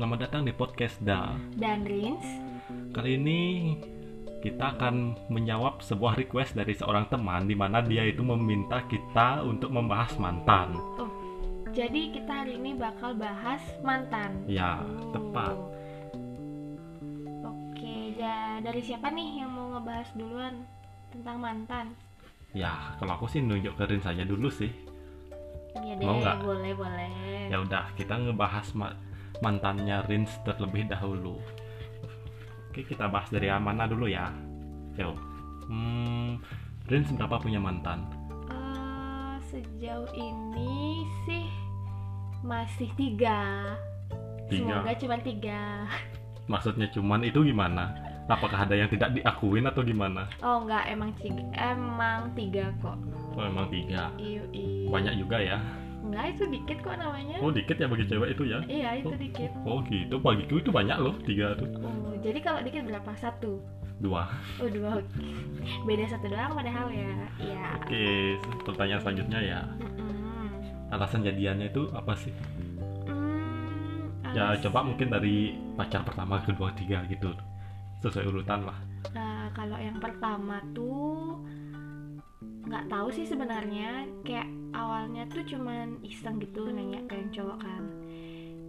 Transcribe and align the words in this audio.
Selamat 0.00 0.24
datang 0.24 0.48
di 0.48 0.52
podcast 0.56 0.96
Da. 1.04 1.36
dan 1.60 1.84
Rins. 1.84 2.24
Kali 2.96 3.20
ini 3.20 3.40
kita 4.40 4.72
akan 4.72 5.12
menjawab 5.28 5.84
sebuah 5.84 6.16
request 6.16 6.56
dari 6.56 6.72
seorang 6.72 7.04
teman 7.12 7.44
di 7.44 7.52
mana 7.52 7.84
dia 7.84 8.08
itu 8.08 8.24
meminta 8.24 8.80
kita 8.88 9.44
untuk 9.44 9.68
membahas 9.68 10.16
mantan. 10.16 10.72
Oh, 10.96 11.12
jadi 11.76 12.16
kita 12.16 12.32
hari 12.32 12.56
ini 12.56 12.80
bakal 12.80 13.12
bahas 13.12 13.60
mantan. 13.84 14.40
Ya, 14.48 14.80
Oh. 14.80 15.12
tepat. 15.12 15.56
Oke, 17.44 18.16
ya 18.16 18.56
dari 18.64 18.80
siapa 18.80 19.12
nih 19.12 19.44
yang 19.44 19.52
mau 19.52 19.76
ngebahas 19.76 20.08
duluan 20.16 20.64
tentang 21.12 21.36
mantan? 21.44 21.86
Ya, 22.56 22.96
kalau 22.96 23.20
aku 23.20 23.28
sih 23.28 23.44
nunjuk 23.44 23.76
ke 23.76 23.84
Rin 23.84 24.00
saja 24.00 24.24
dulu 24.24 24.48
sih. 24.48 24.72
Ya 25.76 25.92
deh, 25.92 26.08
Mau 26.08 26.24
nggak? 26.24 26.40
boleh 26.40 26.72
boleh. 26.72 27.12
Ya 27.52 27.60
udah, 27.60 27.92
kita 28.00 28.16
ngebahas 28.16 28.72
ma- 28.72 28.96
mantannya 29.40 30.04
Rins 30.06 30.30
terlebih 30.44 30.88
dahulu. 30.88 31.40
Oke, 32.70 32.86
kita 32.86 33.10
bahas 33.10 33.28
dari 33.32 33.50
yang 33.50 33.64
mana 33.64 33.88
dulu 33.88 34.06
ya. 34.06 34.30
Yo. 34.94 35.16
Hmm, 35.66 36.38
Rins 36.86 37.10
berapa 37.16 37.40
punya 37.40 37.58
mantan? 37.58 38.06
Eh, 38.46 39.34
sejauh 39.50 40.08
ini 40.14 41.04
sih 41.26 41.46
masih 42.46 42.88
tiga. 42.94 43.74
Tiga. 44.46 44.80
Semoga 44.82 44.92
cuma 44.96 45.16
tiga. 45.18 45.60
Maksudnya 46.50 46.86
cuman 46.90 47.22
itu 47.26 47.42
gimana? 47.46 47.94
Apakah 48.30 48.62
ada 48.62 48.78
yang 48.78 48.86
tidak 48.86 49.10
diakuin 49.10 49.66
atau 49.66 49.82
gimana? 49.82 50.30
Oh 50.38 50.62
enggak, 50.62 50.86
emang 50.86 51.10
tiga, 51.18 51.42
emang 51.58 52.30
tiga 52.38 52.70
kok. 52.78 52.94
Oh, 53.34 53.42
emang 53.42 53.66
tiga. 53.74 54.14
Iyo, 54.14 54.46
iyo. 54.54 54.86
Banyak 54.86 55.18
juga 55.18 55.42
ya. 55.42 55.58
Enggak, 56.10 56.26
itu 56.28 56.44
dikit 56.50 56.78
kok 56.82 56.96
namanya. 56.96 57.36
Oh, 57.38 57.48
dikit 57.48 57.76
ya 57.76 57.86
bagi 57.86 58.04
cewek 58.04 58.34
itu 58.34 58.42
ya? 58.44 58.58
Iya, 58.66 58.90
itu 58.98 59.14
Oh. 59.14 59.18
dikit. 59.18 59.50
Oh 59.62 59.78
gitu, 59.86 60.14
bagiku 60.18 60.54
itu 60.58 60.70
banyak 60.70 60.98
loh, 60.98 61.14
tiga 61.22 61.54
tuh. 61.54 61.70
Oh, 61.80 62.10
jadi 62.18 62.38
kalau 62.42 62.60
dikit 62.60 62.82
berapa? 62.82 63.10
Satu. 63.14 63.62
Dua. 63.96 64.26
Oh 64.58 64.66
dua. 64.66 64.98
Beda 65.84 66.04
satu 66.08 66.26
doang 66.26 66.50
padahal 66.50 66.88
ya. 66.88 67.12
Iya. 67.38 67.64
Oke, 67.78 68.02
pertanyaan 68.64 69.00
selanjutnya 69.00 69.38
ya. 69.38 69.60
Mm-mm. 69.76 70.90
Alasan 70.90 71.22
jadiannya 71.22 71.68
itu 71.68 71.84
apa 71.92 72.16
sih? 72.16 72.32
Hmm, 73.06 74.08
Ya 74.32 74.54
coba 74.58 74.82
mungkin 74.82 75.10
dari 75.10 75.52
pacar 75.74 76.02
pertama, 76.02 76.40
kedua, 76.40 76.72
tiga 76.72 77.04
gitu. 77.06 77.30
Sesuai 78.00 78.24
urutan 78.26 78.64
lah. 78.64 78.78
Nah, 79.12 79.52
kalau 79.52 79.76
yang 79.76 80.00
pertama 80.00 80.58
tuh 80.72 81.36
nggak 82.70 82.86
tahu 82.86 83.08
sih 83.10 83.26
sebenarnya. 83.26 84.06
Kayak 84.22 84.46
awalnya 84.70 85.26
tuh 85.26 85.42
cuman 85.42 85.98
iseng 86.06 86.38
gitu 86.38 86.70
nanya 86.70 87.02
ke 87.10 87.18
yang 87.18 87.30
cowok 87.34 87.58
kan. 87.58 87.82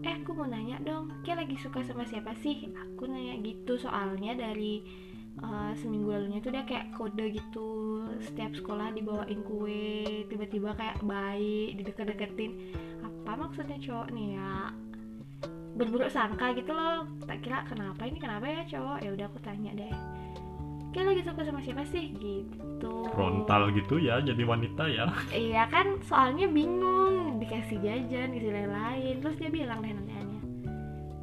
Eh 0.02 0.18
aku 0.18 0.34
mau 0.34 0.50
nanya 0.50 0.82
dong 0.82 1.14
kayak 1.22 1.46
lagi 1.46 1.56
suka 1.62 1.86
sama 1.86 2.02
siapa 2.10 2.34
sih? 2.42 2.74
Aku 2.74 3.06
nanya 3.06 3.38
gitu. 3.46 3.78
Soalnya 3.78 4.34
dari 4.34 4.82
uh, 5.46 5.72
seminggu 5.78 6.10
lalunya 6.10 6.42
tuh 6.42 6.50
dia 6.50 6.66
kayak 6.66 6.98
kode 6.98 7.38
gitu. 7.38 7.70
Setiap 8.26 8.58
sekolah 8.58 8.90
dibawain 8.98 9.46
kue 9.46 10.26
tiba-tiba 10.26 10.74
kayak 10.74 10.98
baik 11.06 11.78
dideket-deketin 11.78 12.52
apa 13.06 13.32
maksudnya 13.38 13.78
cowok 13.78 14.10
nih 14.10 14.42
ya? 14.42 14.74
Berburuk 15.78 16.10
sangka 16.10 16.58
gitu 16.58 16.74
loh. 16.74 17.06
Tak 17.30 17.46
kira 17.46 17.62
kenapa 17.70 18.10
ini 18.10 18.18
kenapa 18.18 18.50
ya 18.50 18.66
cowok? 18.66 18.98
Ya 19.06 19.10
udah 19.14 19.26
aku 19.30 19.40
tanya 19.46 19.72
deh 19.78 20.21
kayak 20.92 21.06
lagi 21.08 21.22
suka 21.22 21.42
sama 21.42 21.60
siapa 21.60 21.84
sih 21.88 22.12
gitu 22.14 23.08
Frontal 23.10 23.72
gitu 23.72 23.96
ya, 23.98 24.20
jadi 24.20 24.42
wanita 24.42 24.84
ya. 24.86 25.08
iya 25.34 25.64
kan 25.66 26.00
soalnya 26.02 26.46
bingung 26.46 27.38
dikasih 27.38 27.80
jajan 27.80 28.30
dikasih 28.30 28.52
lain-lain 28.52 29.16
terus 29.18 29.36
dia 29.36 29.50
bilang 29.50 29.80
deh 29.80 29.90
nanti 29.90 30.14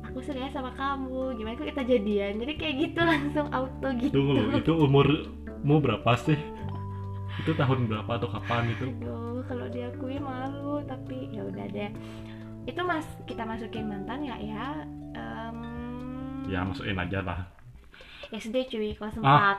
aku 0.03 0.25
suka 0.25 0.41
ya 0.41 0.51
sama 0.51 0.73
kamu 0.73 1.37
gimana 1.37 1.55
kok 1.55 1.69
kita 1.69 1.85
jadian 1.87 2.33
jadi 2.39 2.53
kayak 2.55 2.75
gitu 2.83 3.01
langsung 3.07 3.47
auto 3.51 3.89
gitu 3.95 4.15
Tunggu, 4.15 4.57
itu 4.57 4.73
umurmu 4.75 5.75
berapa 5.79 6.13
sih? 6.19 6.39
Itu 7.39 7.55
tahun 7.55 7.87
berapa 7.87 8.09
atau 8.11 8.29
kapan 8.29 8.73
itu? 8.73 8.89
aduh 8.91 9.45
kalau 9.45 9.69
diakui 9.69 10.17
malu 10.17 10.81
tapi 10.83 11.29
ya 11.31 11.45
udah 11.45 11.67
deh 11.69 11.91
itu 12.65 12.81
mas 12.83 13.07
kita 13.25 13.45
masukin 13.45 13.85
mantan 13.85 14.25
ya 14.25 14.37
ya 14.39 14.67
Em, 15.13 15.59
Ya 16.47 16.65
masukin 16.65 16.97
aja 16.97 17.21
lah. 17.21 17.41
SD 18.29 18.67
cuy 18.67 18.93
kelas 18.93 19.15
4 19.15 19.23
Ah. 19.23 19.57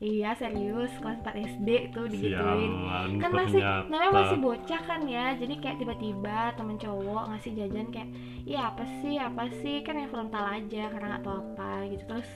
Iya 0.00 0.32
serius 0.32 0.88
kelas 0.96 1.20
4 1.20 1.60
SD 1.60 1.68
tuh 1.92 2.08
digituin. 2.08 2.72
Sialan 2.72 3.20
kan 3.20 3.30
masih 3.36 3.60
ternyata. 3.60 3.92
namanya 3.92 4.12
masih 4.16 4.38
bocah 4.40 4.80
kan 4.88 5.00
ya 5.04 5.36
jadi 5.36 5.54
kayak 5.60 5.76
tiba-tiba 5.76 6.56
temen 6.56 6.76
cowok 6.80 7.24
ngasih 7.28 7.52
jajan 7.52 7.86
kayak 7.92 8.08
iya 8.48 8.72
apa 8.72 8.84
sih 9.04 9.20
apa 9.20 9.44
sih? 9.60 9.84
Kan 9.84 10.00
yang 10.00 10.08
frontal 10.08 10.44
aja 10.48 10.88
karena 10.88 11.06
nggak 11.14 11.22
tahu 11.28 11.36
apa 11.36 11.72
gitu. 11.92 12.02
Terus 12.08 12.30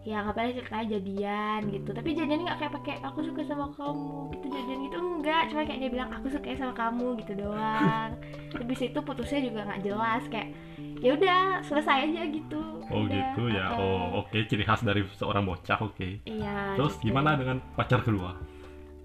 ya 0.00 0.24
nggak 0.24 0.32
apa 0.32 0.40
ceritanya 0.56 0.86
jadian 0.96 1.60
gitu. 1.68 1.90
Tapi 1.92 2.08
jadian 2.16 2.40
nggak 2.40 2.56
kayak 2.56 2.72
pakai 2.80 2.94
aku 3.04 3.20
suka 3.20 3.42
sama 3.44 3.68
kamu 3.76 4.16
gitu. 4.32 4.46
Jadian 4.48 4.78
gitu 4.88 4.96
enggak 4.96 5.42
cuma 5.52 5.60
kayak 5.68 5.80
dia 5.84 5.90
bilang 5.92 6.10
aku 6.16 6.26
suka 6.32 6.56
sama 6.56 6.72
kamu 6.72 7.20
gitu 7.20 7.32
doang. 7.36 8.10
Habis 8.56 8.80
itu 8.80 8.98
putusnya 9.04 9.44
juga 9.44 9.68
nggak 9.68 9.80
jelas 9.84 10.24
kayak 10.32 10.56
ya 11.04 11.16
udah 11.16 11.64
selesai 11.68 12.08
aja 12.08 12.22
gitu 12.32 12.79
Oh 12.90 13.06
Udah, 13.06 13.14
gitu 13.14 13.42
ya. 13.50 13.66
uh-uh. 13.70 13.80
Oh 13.80 14.26
oke, 14.26 14.38
ciri 14.50 14.66
khas 14.66 14.82
dari 14.82 15.06
seorang 15.14 15.46
bocah 15.46 15.78
oke. 15.78 16.26
iya 16.26 16.74
Terus 16.74 16.98
gitu. 16.98 17.10
gimana 17.10 17.38
dengan 17.38 17.62
pacar 17.74 18.02
kedua? 18.02 18.34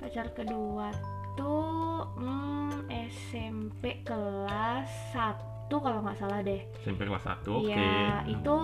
pacar 0.06 0.30
kedua 0.38 0.94
tuh 1.34 2.06
hmm, 2.22 2.86
SMP 3.10 4.06
kelas 4.06 5.18
1 5.18 5.66
kalau 5.74 6.06
nggak 6.06 6.22
salah 6.22 6.46
deh 6.46 6.62
SMP 6.86 7.10
kelas 7.10 7.26
1 7.26 7.42
oke. 7.50 7.66
Iya 7.66 8.22
itu 8.30 8.56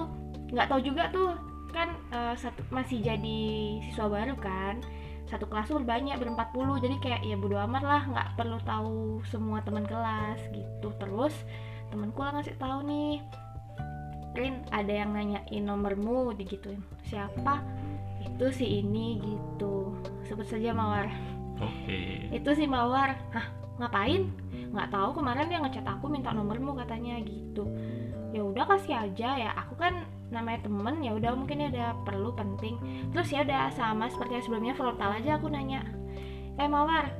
nggak 0.53 0.67
tahu 0.69 0.79
juga 0.85 1.09
tuh 1.09 1.33
kan 1.73 1.97
eh, 2.13 2.35
satu, 2.37 2.61
masih 2.69 3.01
jadi 3.01 3.41
siswa 3.89 4.05
baru 4.05 4.37
kan 4.37 4.85
satu 5.25 5.47
kelas 5.47 5.71
tuh 5.71 5.79
banyak 5.79 6.19
berempat 6.19 6.51
puluh 6.51 6.75
jadi 6.77 6.99
kayak 6.99 7.21
ya 7.23 7.39
bodo 7.39 7.55
amat 7.63 7.83
lah 7.87 8.01
nggak 8.03 8.27
perlu 8.35 8.59
tahu 8.67 9.23
semua 9.31 9.63
teman 9.63 9.87
kelas 9.87 10.43
gitu 10.51 10.91
terus 10.99 11.33
temanku 11.87 12.19
lah 12.19 12.35
ngasih 12.35 12.59
tahu 12.59 12.83
nih 12.83 13.23
Rin 14.31 14.63
ada 14.71 14.91
yang 14.91 15.11
nanyain 15.11 15.63
nomormu 15.63 16.31
digituin. 16.35 16.79
Siapa? 17.03 17.59
Itu 18.23 18.47
si 18.53 18.79
ini 18.79 19.19
gitu. 19.19 19.91
Sebut 20.23 20.47
saja 20.47 20.71
Mawar. 20.71 21.11
Oke. 21.61 22.27
itu 22.33 22.49
si 22.57 22.65
Mawar. 22.65 23.13
Hah 23.35 23.47
ngapain? 23.77 24.29
Nggak 24.71 24.89
tahu 24.89 25.21
kemarin 25.21 25.45
dia 25.51 25.59
ngechat 25.61 25.85
aku 25.85 26.09
minta 26.09 26.33
nomormu 26.33 26.73
katanya 26.77 27.19
gitu. 27.21 27.67
Ya 28.31 28.41
udah 28.41 28.65
kasih 28.65 28.95
aja 28.97 29.29
ya. 29.35 29.51
Aku 29.67 29.75
kan 29.75 30.07
namanya 30.31 30.63
temen 30.63 31.03
ya 31.03 31.11
udah 31.11 31.35
mungkin 31.35 31.67
udah 31.67 32.01
perlu 32.07 32.31
penting. 32.33 32.79
Terus 33.11 33.29
ya 33.35 33.43
udah 33.43 33.69
sama 33.75 34.07
seperti 34.07 34.39
yang 34.39 34.45
sebelumnya 34.47 34.73
frontal 34.73 35.11
aja 35.11 35.35
aku 35.35 35.51
nanya. 35.51 35.83
Eh 36.55 36.67
Mawar 36.71 37.11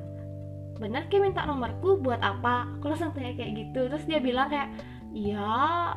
bener 0.82 1.06
kayak 1.14 1.30
minta 1.30 1.46
nomorku 1.46 2.02
buat 2.02 2.18
apa? 2.26 2.66
Aku 2.80 2.90
langsung 2.90 3.14
tanya 3.14 3.38
kayak 3.38 3.54
gitu. 3.54 3.86
Terus 3.92 4.04
dia 4.10 4.18
bilang 4.18 4.50
kayak 4.50 4.74
iya 5.14 5.94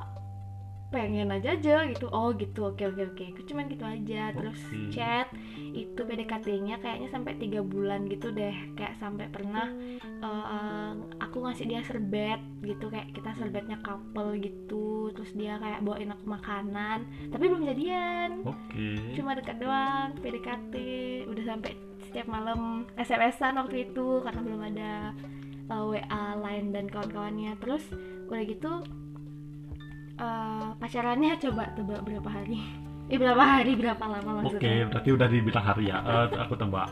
pengen 0.95 1.35
aja 1.35 1.59
aja 1.59 1.83
gitu. 1.91 2.07
Oh 2.15 2.31
gitu. 2.39 2.71
Oke 2.71 2.87
oke 2.87 3.03
oke. 3.11 3.25
Aku 3.35 3.43
cuman 3.51 3.67
gitu 3.67 3.83
aja. 3.83 4.31
Terus 4.31 4.61
Oke. 4.71 4.95
chat 4.95 5.27
itu 5.75 5.99
PDKT-nya 5.99 6.79
kayaknya 6.79 7.11
sampai 7.11 7.35
tiga 7.35 7.67
bulan 7.67 8.07
gitu 8.07 8.31
deh. 8.31 8.55
Kayak 8.79 8.95
sampai 9.03 9.27
pernah 9.27 9.67
eh, 10.23 10.47
eh, 10.55 10.93
aku 11.19 11.43
ngasih 11.43 11.67
dia 11.67 11.83
serbet 11.83 12.39
gitu. 12.63 12.87
Kayak 12.87 13.11
kita 13.11 13.35
serbetnya 13.35 13.83
couple 13.83 14.39
gitu. 14.39 15.11
Terus 15.11 15.35
dia 15.35 15.59
kayak 15.59 15.83
bawain 15.83 16.15
aku 16.15 16.25
makanan. 16.31 17.03
Tapi 17.35 17.45
belum 17.51 17.67
jadian. 17.67 18.47
Oke. 18.47 18.87
cuma 19.19 19.35
dekat 19.35 19.59
doang 19.59 20.15
PDKT 20.23 20.75
udah 21.27 21.45
sampai 21.47 21.73
setiap 22.07 22.31
malam 22.31 22.87
SMS-an 22.95 23.59
waktu 23.59 23.91
itu 23.91 24.23
karena 24.23 24.41
belum 24.45 24.63
ada 24.75 24.93
uh, 25.73 25.85
WA 25.91 26.25
lain 26.39 26.71
dan 26.71 26.87
kawan-kawannya. 26.87 27.59
Terus 27.59 27.83
udah 28.31 28.45
gitu 28.47 28.73
uh, 30.19 30.75
pacarannya 30.79 31.39
coba 31.41 31.65
tebak 31.75 32.01
berapa 32.05 32.31
hari? 32.31 32.59
Eh 33.05 33.21
berapa 33.21 33.45
hari? 33.45 33.77
Berapa 33.77 34.01
lama 34.01 34.41
Oke, 34.41 34.57
maksudnya 34.57 34.89
berarti 34.89 35.11
udah 35.13 35.29
dibilang 35.29 35.61
hari 35.69 35.93
ya. 35.93 36.01
Eh, 36.01 36.41
aku 36.41 36.57
tebak. 36.57 36.89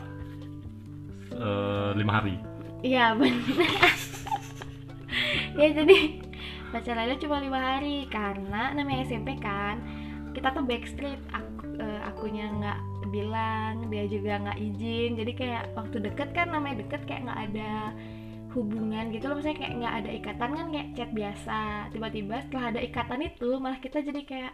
Eh, 1.33 1.89
lima 1.97 2.21
hari. 2.21 2.35
iya 2.83 3.15
benar 3.17 3.95
ya 5.55 5.71
jadi 5.71 6.19
pacarannya 6.75 7.15
cuma 7.15 7.39
lima 7.39 7.57
hari 7.57 8.05
karena 8.13 8.77
namanya 8.77 9.09
SMP 9.09 9.41
kan. 9.41 9.81
Kita 10.37 10.53
tuh 10.53 10.61
backstreet. 10.69 11.17
Aku 11.33 11.81
eh, 11.81 11.99
akunya 12.05 12.45
nggak 12.45 12.79
bilang 13.09 13.89
dia 13.89 14.05
juga 14.05 14.37
nggak 14.37 14.59
izin. 14.61 15.17
Jadi 15.17 15.31
kayak 15.33 15.73
waktu 15.73 15.97
deket 15.97 16.29
kan 16.37 16.53
namanya 16.53 16.85
deket 16.85 17.01
kayak 17.09 17.25
nggak 17.25 17.41
ada 17.49 17.73
hubungan 18.53 19.09
gitu 19.09 19.25
loh. 19.27 19.35
Misalnya 19.37 19.59
kayak 19.59 19.73
nggak 19.81 19.95
ada 20.03 20.09
ikatan 20.13 20.49
kan 20.53 20.67
kayak 20.69 20.87
chat 20.95 21.09
biasa. 21.11 21.59
Tiba-tiba 21.91 22.35
setelah 22.45 22.65
ada 22.73 22.79
ikatan 22.81 23.19
itu 23.25 23.49
malah 23.57 23.79
kita 23.81 23.97
jadi 24.05 24.21
kayak 24.23 24.53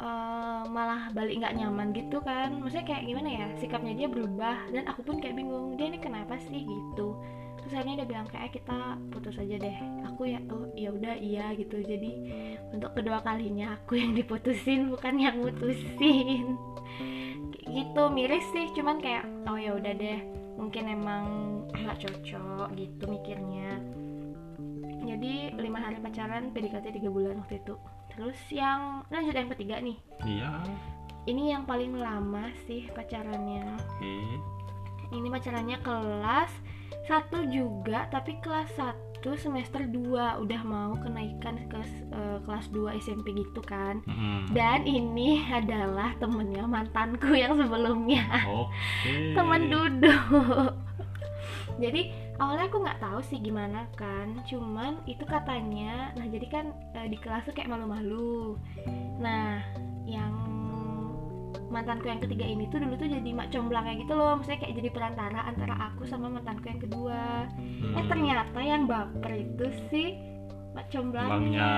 eh, 0.00 0.62
malah 0.68 1.10
balik 1.16 1.40
nggak 1.40 1.56
nyaman 1.56 1.88
gitu 1.96 2.20
kan. 2.20 2.52
Maksudnya 2.60 2.86
kayak 2.86 3.02
gimana 3.08 3.28
ya 3.32 3.46
sikapnya 3.58 3.94
dia 3.96 4.08
berubah 4.12 4.56
dan 4.70 4.84
aku 4.86 5.00
pun 5.02 5.16
kayak 5.18 5.36
bingung 5.40 5.74
dia 5.80 5.88
ini 5.88 5.98
kenapa 5.98 6.36
sih? 6.38 6.62
gitu. 6.62 7.16
Terus 7.64 7.80
akhirnya 7.80 8.04
dia 8.04 8.08
bilang 8.12 8.28
kayak 8.28 8.44
"Eh, 8.52 8.52
kita 8.60 8.78
putus 9.08 9.40
aja 9.40 9.56
deh. 9.56 9.76
Aku 10.12 10.28
ya 10.28 10.38
oh 10.52 10.68
ya 10.76 10.92
udah 10.92 11.16
iya 11.16 11.56
gitu. 11.56 11.80
Jadi 11.80 12.10
untuk 12.76 12.92
kedua 12.92 13.24
kalinya 13.24 13.80
aku 13.80 13.96
yang 13.96 14.12
diputusin 14.12 14.92
bukan 14.92 15.16
yang 15.16 15.40
mutusin. 15.40 16.60
Gitu 17.64 18.02
miris 18.12 18.44
sih. 18.52 18.68
Cuman 18.76 19.00
kayak 19.00 19.24
oh 19.48 19.56
ya 19.56 19.72
udah 19.72 19.96
deh 19.96 20.43
mungkin 20.54 20.84
emang 20.90 21.24
nggak 21.74 21.98
cocok 22.00 22.68
gitu 22.78 23.04
mikirnya. 23.10 23.78
Jadi 25.04 25.52
lima 25.60 25.84
hari 25.84 26.00
pacaran 26.00 26.54
PDKT 26.54 26.96
tiga 26.96 27.10
bulan 27.12 27.44
waktu 27.44 27.60
itu. 27.60 27.76
Terus 28.14 28.40
yang 28.48 29.04
lanjut 29.12 29.34
yang 29.34 29.50
ketiga 29.52 29.76
nih. 29.82 29.98
Iya. 30.24 30.52
Ini 31.24 31.56
yang 31.56 31.64
paling 31.68 31.96
lama 31.96 32.48
sih 32.64 32.88
pacarannya. 32.92 33.64
Oke. 33.76 34.16
Ini 35.12 35.28
pacarannya 35.28 35.78
kelas 35.84 36.52
satu 37.04 37.44
juga 37.52 38.08
tapi 38.08 38.40
kelas 38.40 38.72
1 38.80 39.03
semester 39.40 39.80
2 39.88 40.44
udah 40.44 40.60
mau 40.68 40.92
kenaikan 41.00 41.56
ke 41.72 41.80
eh, 42.12 42.38
kelas 42.44 42.68
2 42.68 43.00
SMP 43.00 43.32
gitu 43.32 43.64
kan. 43.64 44.04
Mm-mm. 44.04 44.52
dan 44.52 44.84
ini 44.84 45.40
adalah 45.48 46.12
temennya 46.20 46.68
mantanku 46.68 47.32
yang 47.32 47.56
sebelumnya. 47.56 48.28
Oke. 48.44 49.32
Teman 49.36 49.72
duduk. 49.72 50.76
Jadi 51.74 52.12
awalnya 52.38 52.70
aku 52.70 52.78
nggak 52.84 53.02
tahu 53.02 53.20
sih 53.24 53.40
gimana 53.40 53.88
kan. 53.98 54.38
Cuman 54.46 55.02
itu 55.08 55.24
katanya 55.26 56.12
nah 56.14 56.26
jadi 56.28 56.46
kan 56.46 56.66
eh, 56.94 57.08
di 57.08 57.16
kelas 57.18 57.48
tuh 57.48 57.54
kayak 57.56 57.72
malu-malu. 57.72 58.60
Nah 59.18 59.64
yang 60.04 60.53
mantanku 61.68 62.06
yang 62.06 62.18
ketiga 62.18 62.44
ini 62.44 62.66
tuh 62.66 62.78
dulu 62.78 62.94
tuh 62.94 63.06
jadi 63.06 63.30
mak 63.30 63.50
comblang 63.50 63.84
kayak 63.84 63.98
gitu 64.02 64.14
loh. 64.14 64.36
Maksudnya 64.36 64.60
kayak 64.60 64.74
jadi 64.76 64.88
perantara 64.90 65.40
antara 65.44 65.74
aku 65.90 66.02
sama 66.04 66.28
mantanku 66.28 66.66
yang 66.66 66.80
kedua. 66.80 67.46
Eh 67.48 67.94
Hmm. 67.94 68.08
ternyata 68.08 68.58
yang 68.58 68.84
baper 68.84 69.32
itu 69.34 69.66
sih 69.88 70.08
mak 70.72 70.90
comblangnya. 70.90 71.70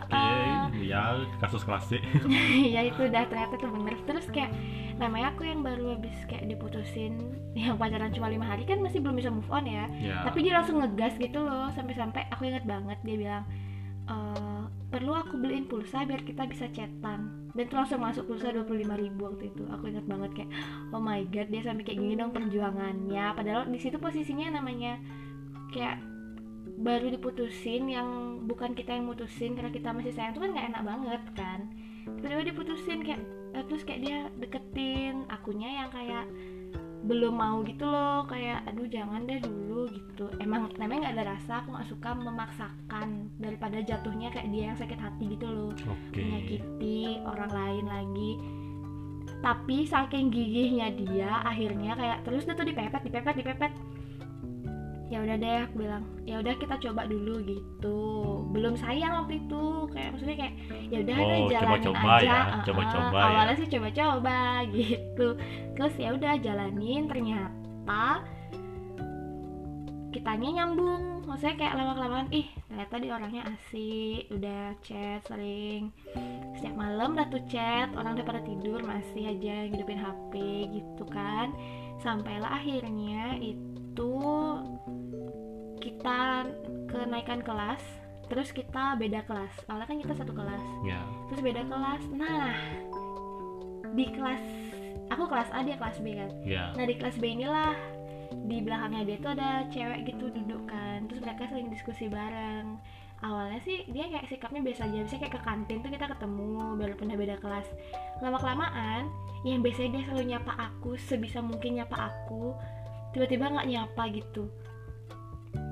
Oke 0.00 0.16
Heeh. 0.16 0.88
ya 0.88 1.02
kasus 1.38 1.62
klasik. 1.62 2.00
Ya 2.74 2.80
itu 2.82 3.00
udah 3.02 3.24
ternyata 3.24 3.54
tuh 3.56 3.70
bener. 3.70 3.94
Terus 4.04 4.26
kayak 4.28 4.52
namanya 4.96 5.30
aku 5.30 5.46
yang 5.46 5.62
baru 5.62 5.94
habis 5.94 6.16
kayak 6.26 6.48
diputusin 6.48 7.22
yang 7.54 7.78
pacaran 7.78 8.10
cuma 8.10 8.26
lima 8.26 8.42
hari 8.44 8.66
kan 8.66 8.82
masih 8.82 8.98
belum 8.98 9.14
bisa 9.14 9.30
move 9.30 9.46
on 9.48 9.62
ya. 9.62 9.86
Ya 10.02 10.26
tapi 10.26 10.42
dia 10.42 10.58
langsung 10.58 10.82
ngegas 10.82 11.14
gitu 11.16 11.38
loh 11.38 11.70
sampai-sampai 11.70 12.26
aku 12.28 12.48
ingat 12.48 12.66
banget 12.66 12.98
dia 13.06 13.16
bilang 13.16 13.44
"Eh, 14.08 14.62
perlu 14.88 15.12
aku 15.12 15.36
beliin 15.36 15.68
pulsa 15.68 16.02
biar 16.02 16.24
kita 16.24 16.48
bisa 16.48 16.66
chatan 16.72 17.37
dan 17.58 17.66
itu 17.66 17.74
langsung 17.74 17.98
masuk 17.98 18.30
pulsa 18.30 18.54
25.000 18.54 18.86
ribu 18.86 19.26
waktu 19.26 19.50
itu. 19.50 19.66
Aku 19.66 19.90
ingat 19.90 20.06
banget 20.06 20.30
kayak 20.30 20.50
oh 20.94 21.02
my 21.02 21.26
god 21.26 21.50
dia 21.50 21.66
sampai 21.66 21.82
kayak 21.82 21.98
gini 21.98 22.14
dong 22.14 22.30
perjuangannya. 22.30 23.34
Padahal 23.34 23.66
di 23.66 23.82
situ 23.82 23.98
posisinya 23.98 24.62
namanya 24.62 25.02
kayak 25.74 25.98
baru 26.78 27.10
diputusin 27.10 27.90
yang 27.90 28.40
bukan 28.46 28.78
kita 28.78 28.94
yang 28.94 29.10
mutusin 29.10 29.58
karena 29.58 29.74
kita 29.74 29.90
masih 29.90 30.14
sayang. 30.14 30.38
Itu 30.38 30.46
kan 30.46 30.54
nggak 30.54 30.68
enak 30.70 30.82
banget 30.86 31.22
kan? 31.34 31.60
Tiba-tiba 32.22 32.42
diputusin 32.54 33.02
kayak 33.02 33.26
eh, 33.58 33.64
terus 33.66 33.82
kayak 33.82 34.00
dia 34.06 34.18
deketin 34.38 35.26
akunya 35.26 35.82
yang 35.82 35.90
kayak 35.90 36.30
belum 37.08 37.34
mau 37.40 37.64
gitu 37.64 37.88
loh 37.88 38.28
kayak 38.28 38.68
aduh 38.68 38.84
jangan 38.84 39.24
deh 39.24 39.40
dulu 39.40 39.88
gitu. 39.88 40.28
Emang 40.38 40.68
namanya 40.76 41.08
nggak 41.08 41.16
ada 41.16 41.24
rasa 41.34 41.52
aku 41.64 41.72
nggak 41.72 41.88
suka 41.88 42.10
memaksakan 42.12 43.32
daripada 43.40 43.80
jatuhnya 43.80 44.28
kayak 44.28 44.52
dia 44.52 44.62
yang 44.70 44.76
sakit 44.76 45.00
hati 45.00 45.24
gitu 45.32 45.48
loh. 45.48 45.72
Oke. 45.72 46.20
Menyakiti 46.20 47.24
orang 47.24 47.48
lain 47.48 47.84
lagi. 47.88 48.32
Tapi 49.40 49.88
saking 49.88 50.28
gigihnya 50.28 50.92
dia 50.92 51.40
akhirnya 51.40 51.96
kayak 51.96 52.28
terus 52.28 52.44
dia 52.44 52.52
tuh 52.52 52.68
dipepet 52.68 53.00
dipepet 53.00 53.34
dipepet 53.40 53.72
ya 55.08 55.24
udah 55.24 55.36
deh 55.40 55.58
aku 55.64 55.74
bilang 55.80 56.04
ya 56.28 56.36
udah 56.36 56.54
kita 56.60 56.76
coba 56.84 57.08
dulu 57.08 57.40
gitu. 57.48 58.00
Belum 58.52 58.76
sayang 58.76 59.24
waktu 59.24 59.40
itu 59.40 59.64
kayak 59.88 60.08
maksudnya 60.12 60.36
kayak 60.36 60.54
ya 60.92 60.98
udah 61.00 61.16
Oh, 61.16 61.24
deh, 61.24 61.40
jalanin 61.48 61.64
coba-coba 61.64 62.10
aja. 62.12 62.24
ya, 62.28 62.38
uh-uh. 62.38 62.62
coba-coba 62.68 63.18
ya. 63.18 63.26
awalnya 63.32 63.54
sih 63.56 63.68
coba-coba 63.72 64.38
gitu. 64.76 65.26
Terus 65.76 65.94
ya 65.96 66.08
udah 66.12 66.32
jalanin 66.44 67.02
ternyata 67.08 68.04
kitanya 70.12 70.48
nyambung. 70.60 71.04
Maksudnya 71.28 71.56
kayak 71.60 71.74
lama-kelamaan 71.76 72.28
ih 72.32 72.48
ternyata 72.68 72.94
dia 73.00 73.12
orangnya 73.12 73.42
asik 73.52 74.28
udah 74.32 74.64
chat 74.84 75.20
sering. 75.24 75.92
Setiap 76.56 76.76
malam 76.76 77.16
udah 77.16 77.28
tuh 77.32 77.44
chat 77.48 77.88
orang 77.96 78.16
udah 78.16 78.26
pada 78.28 78.40
tidur 78.44 78.80
masih 78.84 79.24
aja 79.32 79.68
ngidupin 79.72 80.00
HP 80.00 80.32
gitu 80.72 81.04
kan. 81.08 81.52
Sampailah 82.00 82.60
akhirnya 82.60 83.36
itu 83.40 83.77
kita 85.78 86.46
kenaikan 86.88 87.40
kelas 87.42 87.82
terus 88.28 88.52
kita 88.52 88.94
beda 89.00 89.24
kelas. 89.24 89.52
Awalnya 89.66 89.88
kan 89.88 89.98
kita 90.04 90.14
satu 90.14 90.32
kelas. 90.36 90.62
Ya. 90.84 91.00
Terus 91.32 91.40
beda 91.40 91.62
kelas. 91.64 92.02
Nah 92.12 92.52
di 93.96 94.06
kelas 94.12 94.42
aku 95.08 95.24
kelas 95.26 95.48
A 95.56 95.64
dia 95.64 95.80
kelas 95.80 95.98
B 96.04 96.12
kan. 96.14 96.30
Ya. 96.44 96.70
Nah 96.76 96.84
di 96.84 96.94
kelas 97.00 97.16
B 97.16 97.24
inilah 97.24 97.72
di 98.44 98.60
belakangnya 98.60 99.02
dia 99.08 99.16
tuh 99.24 99.32
ada 99.32 99.64
cewek 99.72 100.12
gitu 100.12 100.28
duduk 100.28 100.68
kan. 100.68 101.08
Terus 101.08 101.24
mereka 101.24 101.48
sering 101.48 101.72
diskusi 101.72 102.06
bareng. 102.06 102.76
Awalnya 103.18 103.58
sih 103.66 103.82
dia 103.90 104.06
kayak 104.06 104.30
sikapnya 104.30 104.62
biasa 104.62 104.86
aja. 104.86 104.98
Bisa 105.08 105.16
kayak 105.18 105.34
ke 105.34 105.40
kantin 105.42 105.82
tuh 105.82 105.90
kita 105.90 106.06
ketemu 106.06 106.78
walaupun 106.78 107.08
beda 107.08 107.36
kelas. 107.40 107.66
Lama 108.20 108.38
kelamaan 108.38 109.08
yang 109.46 109.64
biasanya 109.64 109.98
dia 109.98 110.02
selalu 110.10 110.24
nyapa 110.34 110.52
aku 110.54 110.98
sebisa 110.98 111.38
mungkin 111.38 111.78
nyapa 111.80 112.12
aku 112.12 112.54
tiba-tiba 113.18 113.50
nggak 113.50 113.66
nyapa 113.66 114.02
gitu. 114.14 114.46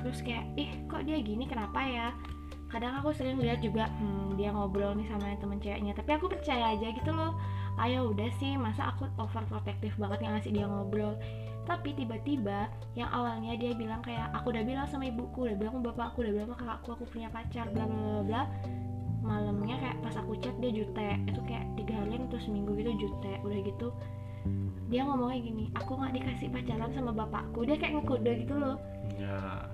Terus 0.03 0.19
kayak 0.27 0.51
ih 0.59 0.71
kok 0.91 1.07
dia 1.07 1.23
gini? 1.23 1.47
Kenapa 1.47 1.79
ya? 1.87 2.11
Kadang 2.67 2.99
aku 2.99 3.15
sering 3.15 3.39
lihat 3.39 3.63
juga 3.63 3.87
hmm, 3.87 4.35
dia 4.35 4.51
ngobrol 4.51 4.99
nih 4.99 5.07
sama 5.07 5.31
temen 5.39 5.63
ceweknya. 5.63 5.95
Tapi 5.95 6.11
aku 6.19 6.27
percaya 6.27 6.75
aja 6.75 6.91
gitu 6.91 7.15
loh. 7.15 7.39
Ayo 7.79 8.11
udah 8.11 8.27
sih 8.43 8.59
masa 8.59 8.91
aku 8.91 9.07
overprotective 9.23 9.95
banget 9.95 10.27
yang 10.27 10.33
ngasih 10.35 10.51
dia 10.51 10.67
ngobrol? 10.67 11.15
Tapi 11.71 11.95
tiba-tiba 11.95 12.67
yang 12.99 13.11
awalnya 13.15 13.55
dia 13.55 13.71
bilang 13.79 14.03
kayak 14.03 14.35
aku 14.35 14.51
udah 14.51 14.67
bilang 14.67 14.87
sama 14.91 15.07
ibuku 15.07 15.47
udah 15.47 15.55
bilang 15.55 15.79
sama 15.79 15.95
bapakku 15.95 16.27
udah 16.27 16.33
bilang 16.35 16.51
sama 16.51 16.59
kakakku 16.59 16.89
aku 16.99 17.05
punya 17.15 17.29
pacar 17.31 17.71
bla 17.71 17.87
bla 17.87 17.99
bla 18.03 18.23
bla. 18.27 18.43
Malamnya 19.23 19.79
kayak 19.79 19.97
pas 20.03 20.15
aku 20.19 20.35
chat 20.43 20.55
dia 20.59 20.75
jute 20.75 21.07
itu 21.31 21.41
kayak 21.47 21.67
tiga 21.79 21.95
harian 22.03 22.27
atau 22.27 22.43
seminggu 22.43 22.75
gitu 22.75 23.07
jute 23.07 23.39
udah 23.47 23.59
gitu 23.63 23.95
dia 24.87 25.03
ngomongnya 25.03 25.39
gini 25.43 25.65
aku 25.75 25.99
nggak 25.99 26.15
dikasih 26.15 26.49
pacaran 26.51 26.91
sama 26.95 27.11
bapakku. 27.15 27.67
Dia 27.67 27.77
kayak 27.79 28.03
ngekode 28.03 28.33
gitu 28.47 28.55
loh. 28.55 28.77
Ya 29.19 29.67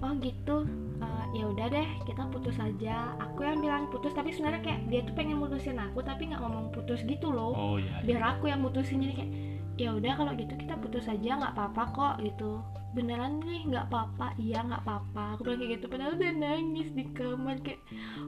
oh 0.00 0.12
gitu. 0.20 0.64
Eh, 1.00 1.24
ya 1.36 1.44
udah 1.48 1.66
deh 1.68 1.88
kita 2.08 2.22
putus 2.32 2.56
aja. 2.56 3.12
Aku 3.20 3.44
yang 3.44 3.60
bilang 3.60 3.88
putus 3.92 4.12
tapi 4.16 4.32
sebenarnya 4.32 4.62
kayak 4.64 4.80
dia 4.88 5.00
tuh 5.04 5.14
pengen 5.16 5.40
mutusin 5.40 5.76
aku 5.76 6.00
tapi 6.00 6.28
nggak 6.28 6.40
ngomong 6.40 6.72
putus 6.72 7.04
gitu 7.04 7.28
loh. 7.28 7.52
Oh 7.52 7.76
ya 7.76 8.00
biar 8.04 8.36
aku 8.36 8.48
yang 8.48 8.64
mutusin 8.64 9.04
jadi 9.04 9.14
kayak 9.24 9.32
ya 9.80 9.96
udah 9.96 10.12
kalau 10.12 10.36
gitu 10.36 10.52
kita 10.60 10.76
putus 10.76 11.08
aja 11.08 11.40
nggak 11.40 11.56
apa-apa 11.56 11.82
kok 11.96 12.14
gitu. 12.20 12.60
Beneran 12.92 13.40
nih 13.40 13.64
nggak 13.64 13.88
apa-apa. 13.88 14.36
Iya 14.36 14.60
nggak 14.68 14.82
apa-apa. 14.84 15.40
Aku 15.40 15.48
bilang 15.48 15.58
kayak 15.64 15.72
gitu 15.80 15.86
padahal 15.88 16.12
udah 16.20 16.32
nangis 16.36 16.88
di 16.92 17.04
kamar 17.16 17.56
kayak 17.64 17.80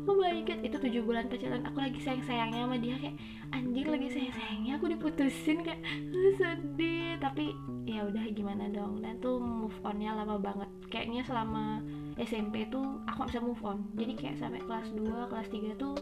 oh 0.09 0.17
my 0.17 0.41
god. 0.49 0.61
Itu 0.65 0.77
tujuh 0.81 1.03
bulan 1.05 1.29
pacaran 1.29 1.61
aku 1.69 1.77
lagi 1.77 2.01
sayang 2.01 2.25
sayangnya 2.25 2.65
sama 2.65 2.77
dia 2.81 2.97
kayak 2.97 3.17
anjir 3.53 3.85
lagi 3.85 4.09
sayang 4.09 4.33
sayangnya 4.33 4.73
aku 4.81 4.87
diputusin 4.97 5.59
kayak 5.61 5.81
"Ah, 5.85 6.33
sedih. 6.41 7.21
Tapi 7.21 7.45
ya 7.85 8.09
udah 8.09 8.25
gimana 8.33 8.65
dong. 8.73 9.05
Dan 9.05 9.21
tuh 9.21 9.37
move 9.37 9.77
onnya 9.85 10.17
lama 10.17 10.41
banget. 10.41 10.71
Kayaknya 10.89 11.21
selama 11.29 11.85
SMP 12.17 12.65
tuh 12.73 13.05
aku 13.05 13.29
gak 13.29 13.31
bisa 13.37 13.45
move 13.45 13.61
on. 13.61 13.85
Jadi 13.93 14.13
kayak 14.17 14.41
sampai 14.41 14.65
kelas 14.65 14.89
2 14.97 15.29
kelas 15.29 15.49
3 15.53 15.77
tuh 15.77 16.01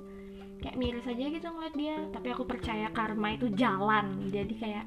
kayak 0.60 0.76
miris 0.76 1.08
aja 1.10 1.24
gitu 1.26 1.46
ngeliat 1.50 1.74
dia. 1.74 1.96
Tapi 2.14 2.28
aku 2.30 2.46
percaya 2.46 2.86
karma 2.94 3.34
itu 3.34 3.50
jalan. 3.56 4.30
Jadi 4.30 4.54
kayak 4.54 4.86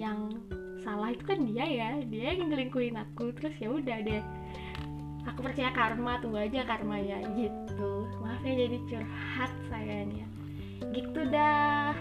yang 0.00 0.32
salah 0.80 1.12
itu 1.12 1.20
kan 1.28 1.44
dia 1.44 1.64
ya. 1.68 1.88
Dia 2.08 2.32
yang 2.32 2.48
ngelingkuin 2.48 2.96
aku. 2.96 3.36
Terus 3.36 3.52
ya 3.60 3.68
udah 3.68 3.98
deh. 4.00 4.24
Aku 5.28 5.44
percaya 5.44 5.68
karma 5.76 6.16
tunggu 6.24 6.40
aja 6.40 6.64
karma 6.64 6.96
ya 6.96 7.20
gitu. 7.36 8.08
Maaf 8.24 8.40
ya 8.40 8.64
jadi 8.64 8.78
curhat 8.88 9.52
sayanya 9.68 10.26
gitu 10.96 11.20
dah. 11.28 11.92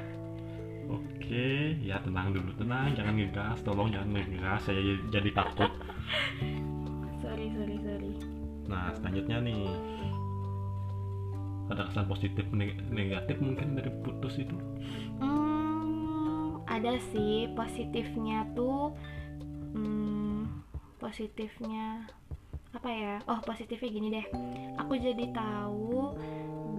Oke 0.89 1.75
ya 1.83 1.99
tenang 1.99 2.31
dulu 2.31 2.55
tenang. 2.55 2.95
Jangan 2.95 3.13
ngegas 3.19 3.59
tolong 3.67 3.91
jangan 3.91 4.15
ngegas. 4.15 4.63
Saya 4.63 4.79
jadi, 4.79 5.03
jadi 5.19 5.29
takut. 5.35 5.71
Sorry 7.21 7.51
sorry 7.51 7.77
sorry. 7.83 8.11
Nah 8.71 8.95
selanjutnya 8.95 9.37
nih. 9.43 9.67
Ada 11.69 11.85
kesan 11.93 12.09
positif 12.09 12.45
neg- 12.49 12.81
negatif 12.89 13.37
mungkin 13.37 13.77
dari 13.77 13.93
putus 14.01 14.41
itu? 14.41 14.57
Hmm, 15.21 15.48
ada 16.79 16.95
sih 17.11 17.51
positifnya 17.59 18.47
tuh 18.55 18.95
hmm, 19.75 20.47
positifnya 20.95 22.07
apa 22.71 22.87
ya 22.87 23.15
oh 23.27 23.43
positifnya 23.43 23.89
gini 23.91 24.07
deh. 24.15 24.27
Aku 24.79 24.95
jadi 24.95 25.27
tahu 25.35 26.15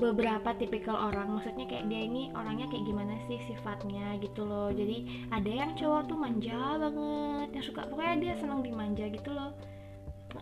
beberapa 0.00 0.56
tipikal 0.56 1.12
orang 1.12 1.36
maksudnya 1.36 1.68
kayak 1.68 1.92
dia 1.92 2.08
ini 2.08 2.32
orangnya 2.32 2.64
kayak 2.72 2.88
gimana 2.88 3.12
sih 3.28 3.36
sifatnya 3.44 4.16
gitu 4.24 4.48
loh. 4.48 4.72
Jadi 4.72 5.28
ada 5.28 5.50
yang 5.52 5.76
cowok 5.76 6.08
tuh 6.08 6.16
manja 6.16 6.80
banget 6.80 7.48
yang 7.60 7.64
suka 7.68 7.84
pokoknya 7.84 8.16
dia 8.24 8.34
senang 8.40 8.64
dimanja 8.64 9.04
gitu 9.12 9.30
loh. 9.36 9.52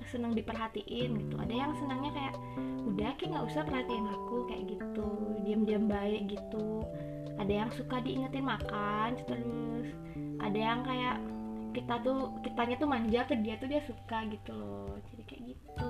Senang 0.07 0.39
diperhatiin 0.39 1.11
gitu. 1.19 1.35
Ada 1.35 1.55
yang 1.67 1.73
senangnya 1.83 2.15
kayak 2.15 2.35
udah 2.95 3.11
kayak 3.19 3.31
nggak 3.35 3.47
usah 3.51 3.63
perhatiin 3.67 4.07
aku 4.07 4.37
kayak 4.47 4.65
gitu. 4.71 5.09
Diam-diam 5.43 5.91
baik 5.91 6.31
gitu 6.31 6.87
ada 7.39 7.53
yang 7.65 7.71
suka 7.73 8.03
diingetin 8.03 8.45
makan 8.45 9.15
terus 9.27 9.89
ada 10.43 10.59
yang 10.59 10.81
kayak 10.83 11.17
kita 11.73 11.95
tuh 12.03 12.35
kitanya 12.43 12.75
tuh 12.75 12.89
manja 12.91 13.21
ke 13.29 13.35
dia 13.39 13.55
tuh 13.61 13.71
dia 13.71 13.83
suka 13.87 14.27
gitu 14.27 14.51
loh 14.51 14.99
jadi 15.15 15.23
kayak 15.27 15.43
gitu 15.55 15.89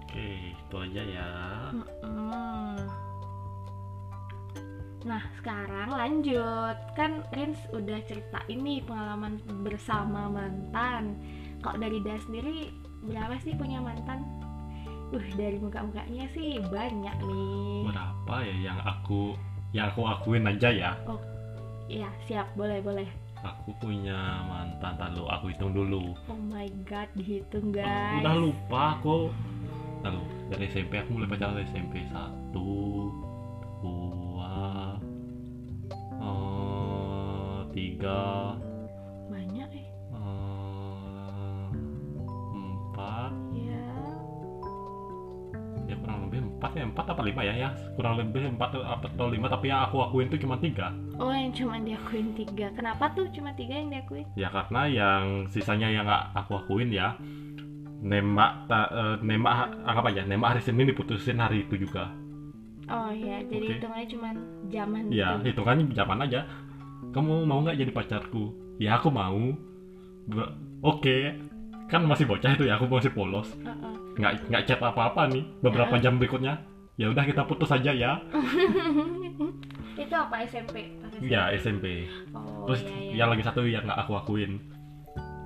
oke 0.00 0.26
itu 0.56 0.76
aja 0.80 1.02
ya 1.04 1.28
Mm-mm. 1.76 2.90
Nah 5.00 5.22
sekarang 5.40 5.96
lanjut 5.96 6.76
kan 6.92 7.24
Rins 7.32 7.56
udah 7.72 8.04
cerita 8.04 8.44
ini 8.52 8.84
pengalaman 8.84 9.40
bersama 9.64 10.28
mantan. 10.28 11.16
Kok 11.64 11.80
dari 11.80 12.04
dia 12.04 12.20
sendiri 12.20 12.68
berapa 13.08 13.40
sih 13.40 13.56
punya 13.56 13.80
mantan? 13.80 14.28
Uh 15.10 15.26
dari 15.34 15.58
muka-mukanya 15.58 16.28
sih 16.36 16.60
banyak 16.70 17.16
nih. 17.26 17.82
berapa 17.90 18.34
ya 18.46 18.56
yang 18.70 18.78
aku 18.84 19.34
yang 19.70 19.86
aku 19.90 20.02
akuin 20.02 20.46
aja 20.46 20.68
ya. 20.70 20.90
Iya 21.90 22.10
siap. 22.26 22.46
Boleh 22.54 22.78
boleh. 22.82 23.08
aku 23.40 23.72
punya 23.80 24.44
mantan 24.44 25.00
lalu 25.00 25.24
aku 25.32 25.48
hitung 25.48 25.72
dulu. 25.72 26.12
Oh 26.28 26.40
my 26.52 26.68
god 26.84 27.08
dihitung 27.16 27.72
Aku 27.72 27.80
guys. 27.80 28.20
udah 28.20 28.36
lupa 28.36 29.00
aku. 29.00 29.32
Lalu 30.04 30.20
dari 30.52 30.64
SMP 30.68 31.00
aku 31.00 31.16
mulai 31.16 31.28
pacaran 31.28 31.56
dari 31.56 31.64
SMP 31.72 32.04
satu 32.12 32.68
dua 33.80 35.00
eh, 36.20 37.58
tiga 37.72 38.52
kurang 46.10 46.26
lebih 46.26 46.40
empat 46.42 46.70
ya 46.74 46.84
empat 46.90 47.06
apa 47.06 47.22
lima 47.22 47.40
ya 47.46 47.54
ya 47.54 47.68
kurang 47.94 48.14
lebih 48.18 48.42
empat 48.50 48.70
atau 48.82 49.26
lima 49.30 49.46
tapi 49.46 49.70
yang 49.70 49.86
aku 49.86 50.02
akuin 50.02 50.26
itu 50.26 50.42
cuma 50.42 50.58
tiga 50.58 50.90
Oh 51.20 51.30
yang 51.30 51.52
cuma 51.52 51.76
diakuin 51.78 52.32
tiga. 52.34 52.72
Kenapa 52.74 53.12
tuh 53.14 53.28
cuma 53.30 53.52
tiga 53.54 53.76
yang 53.78 53.92
diakuin? 53.92 54.26
ya 54.34 54.48
karena 54.50 54.82
yang 54.88 55.22
sisanya 55.46 55.86
yang 55.86 56.02
nggak 56.08 56.34
aku 56.34 56.58
akuin 56.58 56.90
ya 56.90 57.14
nembak 58.00 58.66
ta, 58.66 58.88
eh, 58.90 59.14
nembak 59.22 59.70
anggap 59.86 60.04
aja 60.10 60.22
nembak 60.26 60.48
hari 60.56 60.62
Senin 60.64 60.90
diputusin 60.90 61.38
hari 61.38 61.62
itu 61.62 61.76
juga 61.78 62.10
Oh 62.90 63.14
ya 63.14 63.38
jadi 63.46 63.66
Oke. 63.70 63.74
hitungannya 63.78 64.08
cuma 64.10 64.28
zaman 64.66 65.02
ya 65.14 65.28
gitu. 65.38 65.46
hitungannya 65.54 65.84
zaman 65.94 66.18
aja 66.26 66.40
kamu 67.14 67.46
mau 67.46 67.62
nggak 67.62 67.78
jadi 67.78 67.92
pacarku 67.94 68.44
ya 68.82 68.98
aku 68.98 69.08
mau 69.14 69.38
oke 70.82 71.16
kan 71.86 72.00
masih 72.06 72.26
bocah 72.26 72.50
itu 72.54 72.64
ya 72.66 72.80
aku 72.80 72.88
masih 72.88 73.12
polos 73.12 73.52
Uh-uh. 73.62 73.94
Nggak 74.20 74.32
nggak 74.46 74.62
chat 74.64 74.78
apa 74.78 75.02
apa 75.08 75.26
nih 75.26 75.42
beberapa 75.60 75.96
Ya. 75.96 76.02
jam 76.04 76.14
berikutnya 76.16 76.54
ya 76.94 77.08
udah 77.08 77.24
kita 77.24 77.42
putus 77.44 77.70
aja 77.70 77.90
ya 77.90 78.12
Itu 79.96 80.14
apa 80.16 80.40
SMP? 80.48 80.96
Ya 81.20 81.52
SMP 81.52 82.08
Oh, 82.32 82.64
terus 82.64 82.84
iya, 82.84 82.96
iya. 82.96 83.12
yang 83.20 83.28
lagi 83.28 83.42
satu 83.42 83.64
yang 83.64 83.84
nggak 83.84 84.00
aku 84.00 84.12
akuin 84.16 84.60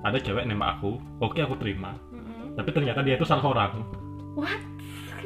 ada 0.01 0.15
cewek 0.15 0.45
nembak 0.45 0.77
aku 0.77 0.95
oke 1.19 1.35
aku 1.35 1.55
terima 1.57 1.95
tapi 2.53 2.69
ternyata 2.71 3.01
dia 3.01 3.15
itu 3.15 3.25
salah 3.25 3.43
orang 3.45 3.83
What? 4.35 4.59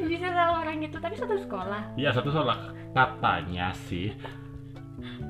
Bisa 0.00 0.32
salah 0.32 0.64
orang 0.64 0.80
gitu, 0.80 0.96
tapi 0.96 1.12
satu 1.12 1.36
sekolah. 1.36 1.92
Iya 1.92 2.08
satu 2.10 2.32
salah 2.32 2.72
katanya 2.90 3.68
sih 3.76 4.08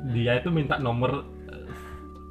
dia 0.09 0.37
itu 0.37 0.47
minta 0.49 0.79
nomor 0.79 1.27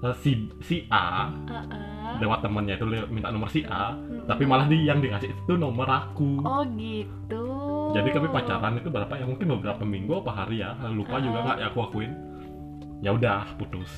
eh, 0.02 0.16
si 0.18 0.32
si 0.60 0.78
A 0.88 1.28
Uh-uh. 1.30 2.18
lewat 2.18 2.40
temennya 2.42 2.76
itu 2.76 2.86
minta 3.08 3.30
nomor 3.30 3.48
si 3.48 3.62
A 3.64 3.94
Mm-mm. 3.94 4.26
tapi 4.26 4.44
malah 4.44 4.66
di 4.66 4.82
yang 4.82 4.98
dikasih 4.98 5.30
itu 5.32 5.54
nomor 5.54 5.86
aku 5.86 6.42
Oh 6.42 6.64
gitu. 6.72 7.44
jadi 7.92 8.10
kami 8.10 8.28
pacaran 8.30 8.76
itu 8.76 8.88
berapa 8.88 9.14
ya 9.14 9.24
mungkin 9.24 9.48
beberapa 9.52 9.84
minggu 9.84 10.14
apa 10.18 10.32
hari 10.36 10.60
ya 10.60 10.74
lupa 10.88 11.18
juga 11.18 11.38
Ah. 11.38 11.44
nggak 11.46 11.58
ya 11.58 11.68
aku 11.68 11.80
akuin 11.82 12.12
ya 13.00 13.12
udah 13.12 13.56
putus 13.56 13.92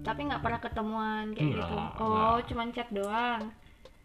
Tapi 0.00 0.24
nggak 0.24 0.40
pernah 0.40 0.56
ketemuan 0.58 1.24
kayak 1.30 1.44
Nggak, 1.54 1.68
gitu. 1.68 2.00
Oh, 2.00 2.36
cuman 2.42 2.66
chat 2.70 2.88
doang. 2.90 3.42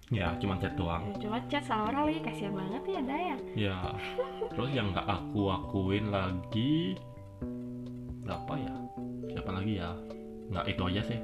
ya 0.08 0.28
cuma 0.38 0.54
chat 0.56 0.76
doang 0.76 1.02
Ya, 1.02 1.18
Cuma 1.18 1.38
chat 1.48 1.66
orang 1.68 2.04
lagi 2.06 2.20
kasihan 2.22 2.54
banget 2.54 2.84
ya 2.86 3.02
Dayang. 3.02 3.42
ya 3.56 3.78
terus 4.52 4.70
yang 4.70 4.92
nggak 4.92 5.08
aku 5.08 5.42
akuin 5.50 6.06
lagi 6.10 7.00
berapa 8.22 8.54
ya 8.56 8.76
siapa 9.30 9.50
lagi 9.52 9.74
ya 9.78 9.92
nggak 10.52 10.66
itu 10.70 10.84
aja 10.92 11.02
sih. 11.06 11.20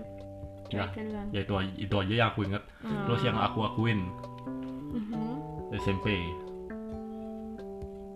Ya. 0.71 0.87
ya 1.35 1.43
itu 1.43 1.51
aja, 1.51 1.71
itu 1.75 1.95
aja 1.99 2.13
yang 2.15 2.29
aku 2.31 2.47
inget 2.47 2.63
terus 2.79 3.21
yang 3.27 3.37
aku 3.37 3.59
akuin. 3.67 4.07
Mhm. 4.91 5.23
SMP 5.71 6.19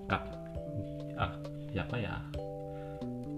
Kat, 0.05 0.21
ah, 1.17 1.31
siapa 1.73 1.95
ya? 1.97 2.15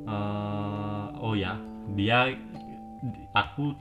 Eh, 0.08 1.06
oh 1.22 1.34
ya. 1.34 1.56
Dia 1.96 2.36
aku 3.32 3.72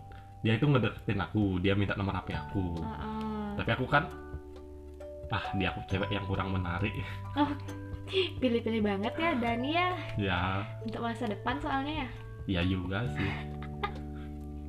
dia 0.40 0.54
itu 0.54 0.66
ngedeketin 0.70 1.20
aku. 1.20 1.58
Dia 1.58 1.74
minta 1.74 1.98
nomor 1.98 2.16
HP 2.20 2.36
aku. 2.36 2.78
Uh-uh. 2.78 3.24
tapi 3.56 3.72
aku 3.72 3.88
kan 3.88 4.04
ah 5.32 5.44
dia 5.56 5.72
aku 5.72 5.80
cewek 5.88 6.12
yang 6.12 6.24
kurang 6.28 6.52
menarik. 6.54 6.92
Pilih-pilih 8.40 8.84
banget 8.84 9.14
ya 9.18 9.30
Dani 9.34 9.70
ya. 9.74 9.88
Ya. 10.14 10.40
Untuk 10.86 11.02
masa 11.02 11.26
depan 11.26 11.58
soalnya 11.58 12.06
ya. 12.06 12.08
ya 12.46 12.62
juga 12.62 13.02
sih 13.18 13.55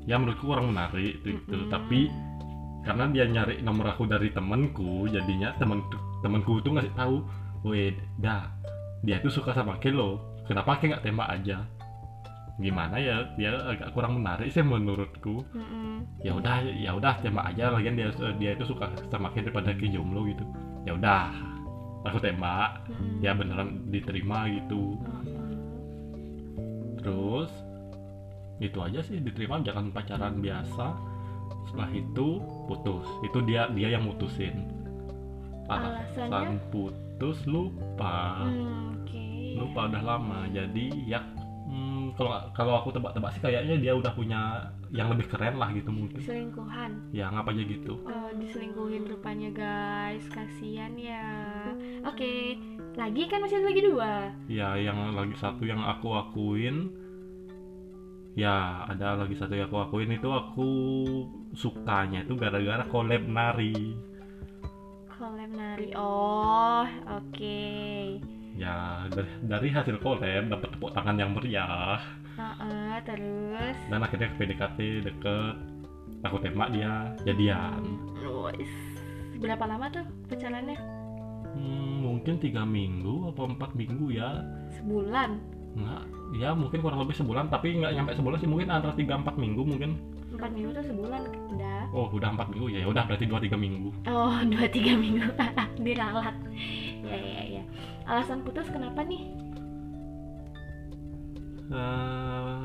ya 0.07 0.15
menurutku 0.15 0.47
kurang 0.47 0.71
menarik 0.71 1.19
itu, 1.21 1.35
itu. 1.35 1.51
Mm-mm. 1.51 1.69
tapi 1.69 2.07
karena 2.87 3.11
dia 3.11 3.27
nyari 3.27 3.59
nomor 3.59 3.91
aku 3.91 4.07
dari 4.07 4.31
temanku 4.31 5.11
jadinya 5.11 5.51
temen 5.59 5.83
temanku 6.23 6.63
tuh 6.63 6.79
ngasih 6.79 6.95
tahu 6.95 7.19
weh 7.67 7.91
dah 8.23 8.47
dia 9.03 9.19
tuh 9.19 9.29
suka 9.29 9.51
sama 9.51 9.75
Kelo 9.83 10.23
kenapa 10.47 10.79
Ke 10.79 10.87
nggak 10.87 11.03
tembak 11.03 11.27
aja 11.27 11.67
gimana 12.57 12.97
ya 12.97 13.21
dia 13.37 13.53
agak 13.53 13.93
kurang 13.93 14.23
menarik 14.23 14.49
sih 14.49 14.63
menurutku 14.63 15.43
Mm-mm. 15.51 16.23
ya 16.23 16.33
udah 16.33 16.55
ya 16.73 16.95
udah 16.95 17.19
tembak 17.19 17.53
aja 17.53 17.75
lagian 17.75 17.99
dia 17.99 18.09
dia 18.39 18.55
itu 18.55 18.63
suka 18.63 18.87
sama 19.11 19.29
Ke 19.35 19.43
daripada 19.43 19.75
Ke 19.75 19.91
jomblo 19.91 20.23
gitu 20.23 20.47
ya 20.87 20.95
udah 20.95 21.29
aku 22.07 22.23
tembak 22.23 22.87
Mm-mm. 22.87 23.19
ya 23.19 23.35
beneran 23.35 23.91
diterima 23.91 24.47
gitu 24.47 24.95
terus 27.03 27.51
itu 28.59 28.77
aja 28.77 28.99
sih 29.01 29.17
diterima 29.17 29.61
jangan 29.61 29.89
pacaran 29.89 30.37
biasa 30.37 30.85
setelah 31.63 31.89
itu 31.91 32.39
putus 32.65 33.05
itu 33.21 33.37
dia 33.43 33.67
dia 33.69 33.91
yang 33.91 34.03
mutusin 34.03 34.65
alasan 35.67 36.31
Alasannya? 36.31 36.59
putus 36.69 37.37
lupa 37.45 38.39
Hmm, 38.39 38.97
Oke. 38.97 39.57
lupa 39.57 39.85
udah 39.85 40.01
lama 40.01 40.39
jadi 40.47 40.85
ya 41.03 41.19
hmm, 41.67 42.15
kalau 42.15 42.31
kalau 42.51 42.73
aku 42.77 42.89
tebak-tebak 42.91 43.29
sih 43.31 43.41
kayaknya 43.41 43.75
dia 43.77 43.93
udah 43.93 44.11
punya 44.11 44.41
yang 44.87 45.11
lebih 45.11 45.27
keren 45.27 45.55
lah 45.55 45.67
gitu 45.69 45.91
mungkin 45.91 46.17
Selingkuhan. 46.17 47.11
ya 47.11 47.27
ngapa 47.27 47.51
aja 47.51 47.61
gitu 47.61 47.99
Oh, 47.99 48.29
diselingkuhin 48.33 49.03
rupanya 49.05 49.49
guys. 49.51 50.23
Kasihan 50.27 50.95
ya. 50.95 51.27
Oke, 52.03 52.55
lagi 52.93 53.27
kan 53.27 53.43
masih 53.43 53.59
ada 53.59 53.67
lagi 53.67 53.83
dua. 53.83 54.11
ya 54.47 54.69
yang 54.77 54.95
lagi 55.11 55.35
satu 55.35 55.61
yang 55.61 55.79
aku 55.79 56.15
akuin 56.15 56.87
ya 58.37 58.85
ada 58.85 59.17
lagi 59.17 59.33
satu 59.33 59.57
yang 59.57 59.65
aku 59.65 59.81
akuin 59.81 60.13
itu 60.13 60.29
aku 60.29 60.69
sukanya 61.57 62.21
itu 62.21 62.37
gara-gara 62.37 62.85
collab 62.85 63.25
nari 63.25 63.97
Collab 65.17 65.49
nari. 65.49 65.97
Oh, 65.97 66.85
oke. 67.09 67.65
ya 68.53 69.09
dari, 69.09 69.31
dari 69.41 69.69
hasil 69.73 69.97
collab 70.05 70.53
dapat 70.53 70.69
tepuk 70.69 70.93
tangan 70.93 71.17
yang 71.17 71.33
meriah 71.33 71.97
Heeh, 72.37 73.01
terus 73.01 73.77
dan 73.89 74.05
akhirnya 74.05 74.29
ke 74.29 74.37
PDKT 74.37 74.79
deket 75.09 75.55
aku 76.21 76.37
tembak 76.37 76.69
dia 76.69 77.17
jadian 77.25 77.81
Wes. 78.21 78.69
Berapa 79.41 79.65
lama 79.65 79.89
tuh 79.89 80.05
pacarannya? 80.29 80.77
Hmm, 81.57 82.05
mungkin 82.05 82.37
tiga 82.37 82.61
minggu 82.69 83.33
atau 83.33 83.49
empat 83.49 83.73
minggu 83.73 84.13
ya 84.13 84.45
Sebulan. 84.77 85.56
Nggak. 85.77 86.03
Ya 86.35 86.51
mungkin 86.51 86.83
kurang 86.83 86.99
lebih 86.99 87.15
sebulan 87.15 87.47
tapi 87.47 87.79
nggak 87.79 87.93
nyampe 87.93 88.11
sebulan 88.13 88.37
sih. 88.37 88.49
Mungkin 88.49 88.67
antara 88.67 88.93
tiga 88.93 89.15
empat 89.15 89.37
minggu 89.37 89.61
mungkin. 89.63 89.95
Empat 90.27 90.51
minggu 90.51 90.69
tuh 90.73 90.85
sebulan 90.85 91.21
udah. 91.55 91.81
oh 91.95 92.11
udah 92.11 92.29
empat 92.35 92.47
minggu? 92.51 92.67
Ya 92.67 92.83
udah 92.83 93.03
berarti 93.07 93.25
dua 93.25 93.39
tiga 93.39 93.55
minggu. 93.55 93.89
Oh, 94.05 94.35
dua 94.51 94.65
tiga 94.67 94.93
minggu. 94.93 95.23
Diralat. 95.85 96.35
Ya 97.05 97.15
ya 97.17 97.41
ya. 97.59 97.63
Alasan 98.03 98.43
putus 98.43 98.67
kenapa 98.67 99.01
nih? 99.01 99.23
Eh, 101.67 102.57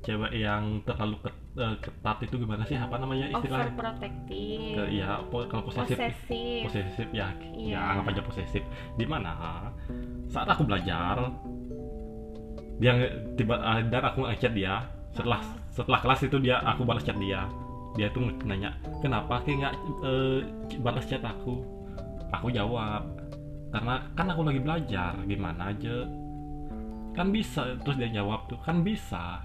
cewek 0.00 0.32
yang 0.32 0.80
terlalu 0.82 1.20
ke- 1.20 1.40
eh, 1.56 1.76
ketat 1.76 2.18
itu 2.24 2.34
gimana 2.36 2.64
sih? 2.64 2.76
Apa 2.76 2.96
namanya 2.96 3.28
istilahnya? 3.28 3.68
Overprotective. 3.68 4.76
Ke- 4.76 4.90
ya 4.92 5.20
po- 5.28 5.44
kalau 5.44 5.62
posesif. 5.66 5.96
Posesif. 5.96 6.62
Posesif 6.64 7.08
ya. 7.12 7.28
Iya. 7.52 7.74
ya 7.74 7.80
anggap 7.92 8.16
aja 8.16 8.22
posesif. 8.24 8.62
Di 8.96 9.04
mana? 9.04 9.32
Saat 10.26 10.48
aku 10.48 10.64
belajar 10.64 11.20
dia 12.76 12.92
tiba 13.36 13.56
ah, 13.60 13.80
dan 13.80 14.02
aku 14.04 14.28
ngechat 14.28 14.52
dia. 14.52 14.84
Setelah 15.16 15.40
Ah. 15.40 15.56
setelah 15.72 16.00
kelas 16.04 16.20
itu 16.28 16.36
dia 16.40 16.60
aku 16.60 16.84
balas 16.84 17.04
chat 17.04 17.16
dia. 17.16 17.48
Dia 17.96 18.12
tuh 18.12 18.28
nanya 18.44 18.76
kenapa 19.00 19.40
kayak 19.44 19.56
nggak 19.60 19.74
eh, 20.04 20.38
balas 20.84 21.04
chat 21.08 21.24
aku? 21.24 21.64
Aku 22.32 22.52
jawab 22.52 23.04
karena 23.72 24.04
kan 24.12 24.26
aku 24.28 24.40
lagi 24.44 24.60
belajar 24.60 25.12
gimana 25.24 25.72
aja. 25.72 26.04
Kan 27.16 27.32
bisa 27.32 27.64
terus 27.80 27.96
dia 27.96 28.12
jawab 28.12 28.44
tuh 28.48 28.60
kan 28.60 28.84
bisa 28.84 29.40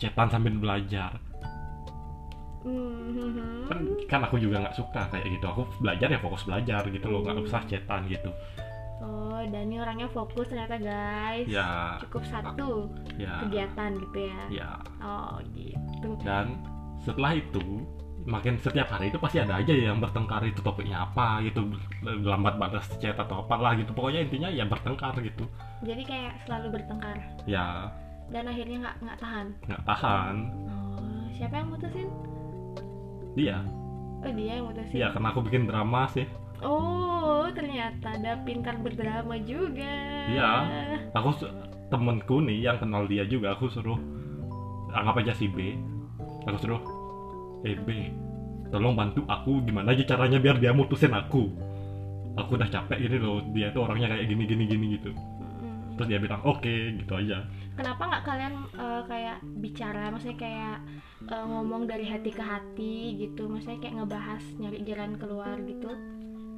chatan 0.00 0.28
sambil 0.32 0.56
belajar. 0.56 1.20
Mhm. 2.60 3.72
kan, 3.72 3.78
kan 4.04 4.20
aku 4.28 4.36
juga 4.36 4.60
nggak 4.60 4.76
suka 4.76 5.08
kayak 5.08 5.32
gitu. 5.32 5.44
Aku 5.48 5.64
belajar 5.80 6.12
ya 6.12 6.20
fokus 6.20 6.44
belajar 6.44 6.84
gitu 6.88 7.08
loh 7.08 7.24
nggak 7.24 7.40
usah 7.44 7.64
chatan 7.64 8.04
gitu 8.08 8.28
oh 9.00 9.40
Dani 9.48 9.74
orangnya 9.80 10.08
fokus 10.12 10.46
ternyata 10.52 10.76
guys. 10.76 11.48
Ya. 11.48 11.96
Cukup 12.06 12.22
satu 12.28 12.92
ya. 13.16 13.40
kegiatan 13.44 13.90
gitu 13.96 14.18
ya. 14.28 14.40
Ya. 14.52 14.70
Oh 15.00 15.40
gitu. 15.56 16.16
Dan 16.22 16.60
setelah 17.00 17.36
itu 17.36 17.84
makin 18.28 18.60
setiap 18.60 18.92
hari 18.92 19.08
itu 19.08 19.16
pasti 19.16 19.40
ada 19.40 19.56
aja 19.56 19.72
yang 19.72 19.96
bertengkar 19.96 20.44
itu 20.44 20.60
topiknya 20.60 21.08
apa 21.08 21.40
gitu. 21.44 21.64
Lambat 22.04 22.60
balas 22.60 22.86
chat 23.00 23.16
atau 23.16 23.42
apalah 23.44 23.74
gitu. 23.80 23.90
Pokoknya 23.96 24.28
intinya 24.28 24.48
ya 24.52 24.68
bertengkar 24.68 25.16
gitu. 25.24 25.48
Jadi 25.82 26.02
kayak 26.04 26.44
selalu 26.44 26.80
bertengkar. 26.80 27.16
Ya. 27.48 27.88
Dan 28.30 28.46
akhirnya 28.46 28.76
nggak 28.86 28.96
nggak 29.02 29.18
tahan? 29.18 29.46
Nggak 29.66 29.82
tahan. 29.88 30.34
Oh 30.68 31.24
siapa 31.34 31.54
yang 31.56 31.68
mutusin? 31.72 32.08
Dia. 33.34 33.58
Oh 34.20 34.30
dia 34.30 34.52
yang 34.60 34.68
mutusin. 34.68 34.96
Ya 35.00 35.08
karena 35.10 35.32
aku 35.32 35.40
bikin 35.40 35.64
drama 35.64 36.04
sih 36.12 36.28
oh 36.64 37.46
ternyata 37.52 38.16
ada 38.16 38.40
pintar 38.44 38.76
berdrama 38.78 39.36
juga. 39.42 39.94
Iya. 40.30 40.52
aku 41.12 41.46
temenku 41.90 42.38
nih 42.44 42.70
yang 42.70 42.78
kenal 42.78 43.04
dia 43.10 43.26
juga 43.26 43.58
aku 43.58 43.66
suruh 43.68 43.98
anggap 44.94 45.20
aja 45.24 45.32
si 45.34 45.50
B. 45.50 45.74
Aku 46.46 46.56
suruh 46.60 46.82
eh 47.66 47.76
B 47.76 47.88
tolong 48.70 48.94
bantu 48.94 49.26
aku 49.26 49.66
gimana 49.66 49.92
aja 49.92 50.06
caranya 50.06 50.38
biar 50.38 50.62
dia 50.62 50.70
mutusin 50.70 51.10
aku? 51.10 51.50
Aku 52.38 52.54
udah 52.54 52.70
capek 52.70 53.02
gini 53.02 53.18
loh 53.18 53.42
dia 53.50 53.74
tuh 53.74 53.84
orangnya 53.84 54.14
kayak 54.14 54.30
gini 54.30 54.46
gini 54.46 54.64
gini 54.70 54.86
gitu. 54.96 55.10
Mm. 55.60 55.98
terus 55.98 56.08
dia 56.08 56.18
bilang 56.22 56.40
oke 56.46 56.74
gitu 56.96 57.12
aja. 57.12 57.44
Kenapa 57.74 58.02
nggak 58.06 58.24
kalian 58.24 58.54
eh, 58.78 59.02
kayak 59.10 59.38
bicara 59.58 60.08
maksudnya 60.14 60.38
kayak 60.38 60.76
eh, 61.26 61.44
ngomong 61.50 61.90
dari 61.90 62.06
hati 62.06 62.30
ke 62.30 62.40
hati 62.40 62.94
gitu? 63.18 63.50
Maksudnya 63.50 63.82
kayak 63.82 63.94
ngebahas 64.00 64.42
nyari 64.56 64.78
jalan 64.86 65.12
keluar 65.18 65.58
gitu 65.66 65.90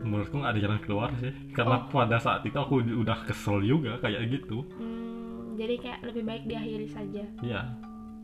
menurutku 0.02 0.36
nggak 0.38 0.52
ada 0.54 0.60
jalan 0.60 0.80
keluar 0.82 1.10
sih. 1.18 1.32
Karena 1.54 1.86
pada 1.88 2.18
saat 2.18 2.42
itu 2.44 2.58
aku 2.58 2.82
udah 2.82 3.18
kesel 3.26 3.62
juga 3.62 3.98
kayak 4.02 4.28
gitu. 4.28 4.66
Hmm, 4.76 5.54
jadi 5.56 5.74
kayak 5.78 6.00
lebih 6.06 6.22
baik 6.26 6.44
diakhiri 6.46 6.88
saja. 6.90 7.24
Ya 7.40 7.62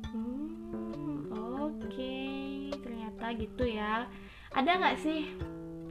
Hmm, 0.08 1.28
oke. 1.62 2.16
Ternyata 2.82 3.26
gitu 3.38 3.64
ya. 3.66 4.08
Ada 4.52 4.70
nggak 4.80 4.98
sih 5.00 5.20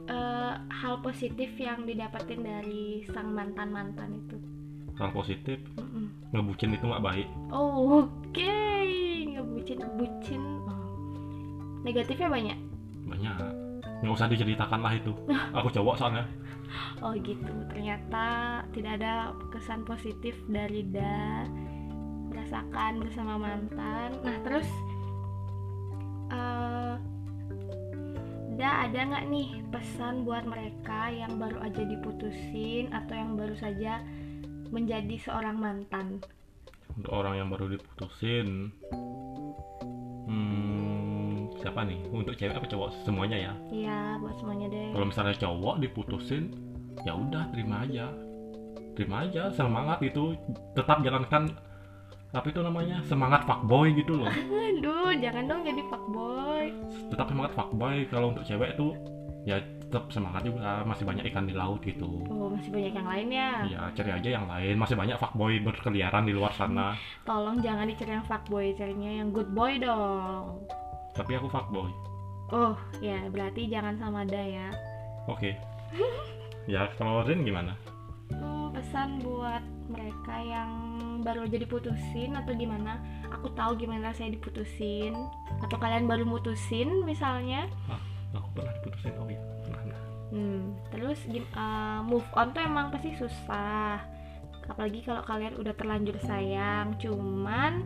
eh, 0.08 0.54
hal 0.58 0.94
positif 1.04 1.54
yang 1.56 1.84
didapetin 1.84 2.42
dari 2.42 3.04
sang 3.12 3.32
mantan 3.32 3.70
mantan 3.70 4.18
itu? 4.18 4.36
Hal 4.98 5.14
positif? 5.14 5.62
Mm-mm. 5.78 6.10
ngebucin 6.34 6.74
itu 6.74 6.84
nggak 6.84 7.04
baik. 7.04 7.28
Oh, 7.54 8.04
oke 8.04 8.54
ngebucin 9.30 9.80
bucin 9.94 10.42
oh. 10.66 10.90
negatifnya 11.86 12.28
banyak? 12.28 12.58
Banyak 13.06 13.57
nggak 14.02 14.14
usah 14.14 14.30
diceritakan 14.30 14.80
lah 14.80 14.92
itu. 14.94 15.12
Aku 15.58 15.68
cowok 15.72 15.94
soalnya. 15.98 16.24
Oh 17.00 17.16
gitu 17.16 17.52
ternyata 17.72 18.60
tidak 18.76 19.00
ada 19.00 19.32
kesan 19.50 19.82
positif 19.82 20.36
dari 20.46 20.84
Da. 20.86 21.48
Merasakan 22.28 23.02
bersama 23.02 23.34
mantan. 23.40 24.18
Nah 24.22 24.36
terus 24.44 24.68
eh 26.30 26.94
Da 28.58 28.90
ada 28.90 29.00
nggak 29.06 29.30
nih 29.30 29.48
pesan 29.70 30.26
buat 30.26 30.42
mereka 30.42 31.14
yang 31.14 31.38
baru 31.38 31.62
aja 31.62 31.78
diputusin 31.86 32.90
atau 32.90 33.14
yang 33.14 33.38
baru 33.38 33.54
saja 33.54 34.02
menjadi 34.74 35.14
seorang 35.22 35.62
mantan? 35.62 36.18
Untuk 36.98 37.14
orang 37.14 37.38
yang 37.38 37.48
baru 37.54 37.70
diputusin 37.78 38.74
hmm, 40.26 40.67
siapa 41.58 41.82
nih? 41.84 41.98
Untuk 42.10 42.34
cewek 42.38 42.54
apa 42.54 42.66
cowok? 42.66 42.90
Semuanya 43.02 43.38
ya? 43.38 43.52
Iya 43.74 44.00
buat 44.22 44.34
semuanya 44.38 44.66
deh. 44.70 44.88
Kalau 44.94 45.06
misalnya 45.06 45.34
cowok 45.36 45.74
diputusin 45.82 46.44
ya 47.02 47.12
udah 47.14 47.50
terima 47.50 47.84
aja. 47.84 48.06
Terima 48.94 49.26
aja 49.26 49.50
semangat 49.54 49.98
itu. 50.02 50.34
Tetap 50.74 51.02
jalankan 51.02 51.50
apa 52.34 52.46
itu 52.50 52.60
namanya? 52.60 53.00
Semangat 53.06 53.42
fuckboy 53.46 53.94
gitu 53.98 54.22
loh. 54.22 54.30
Aduh 54.30 55.10
jangan 55.18 55.44
dong 55.46 55.62
jadi 55.66 55.82
fuckboy. 55.90 56.64
Tetap 57.10 57.26
semangat 57.30 57.52
fuckboy. 57.54 57.96
Kalau 58.10 58.34
untuk 58.34 58.44
cewek 58.46 58.78
tuh 58.78 58.94
ya 59.46 59.58
tetap 59.58 60.10
semangat 60.14 60.42
juga. 60.46 60.82
Masih 60.86 61.04
banyak 61.06 61.24
ikan 61.32 61.46
di 61.46 61.54
laut 61.54 61.80
gitu. 61.82 62.26
Oh 62.30 62.50
masih 62.52 62.70
banyak 62.70 62.92
yang 62.94 63.08
lain 63.08 63.28
ya? 63.32 63.50
Ya 63.66 63.80
cari 63.94 64.10
aja 64.14 64.28
yang 64.42 64.46
lain. 64.46 64.74
Masih 64.78 64.94
banyak 64.94 65.16
fuckboy 65.18 65.58
berkeliaran 65.62 66.26
di 66.26 66.34
luar 66.34 66.54
sana. 66.54 66.94
Tolong 67.28 67.58
jangan 67.62 67.86
dicari 67.86 68.14
yang 68.14 68.26
fuckboy 68.26 68.74
carinya 68.78 69.10
yang 69.10 69.30
good 69.34 69.50
boy 69.54 69.78
dong 69.78 70.66
tapi 71.18 71.34
aku 71.34 71.50
fuckboy 71.50 71.90
oh 72.54 72.78
ya 73.02 73.28
berarti 73.28 73.68
jangan 73.68 73.98
sama 74.00 74.24
Da 74.24 74.40
ya. 74.40 74.68
Oke. 75.28 75.56
Ya 76.68 76.84
kalau 77.00 77.24
Rin 77.24 77.48
gimana? 77.48 77.72
Hmm, 78.28 78.76
pesan 78.76 79.24
buat 79.24 79.64
mereka 79.88 80.36
yang 80.36 80.68
baru 81.24 81.48
aja 81.48 81.56
diputusin 81.56 82.36
atau 82.36 82.52
gimana? 82.52 83.00
Aku 83.32 83.48
tahu 83.56 83.72
gimana 83.80 84.12
saya 84.12 84.28
diputusin. 84.28 85.16
Atau 85.64 85.80
kalian 85.80 86.04
baru 86.04 86.28
mutusin 86.28 87.08
misalnya. 87.08 87.72
Aku 88.36 88.52
pernah 88.52 88.68
diputusin 88.84 89.16
oh 89.16 89.24
pernah 89.64 89.82
nah. 89.88 90.02
hmm, 90.28 90.60
terus 90.92 91.24
uh, 91.56 92.04
move 92.04 92.28
on 92.36 92.52
tuh 92.52 92.60
emang 92.60 92.92
pasti 92.92 93.16
susah. 93.16 94.04
Apalagi 94.68 95.08
kalau 95.08 95.24
kalian 95.24 95.56
udah 95.56 95.72
terlanjur 95.72 96.20
sayang. 96.20 97.00
Cuman 97.00 97.80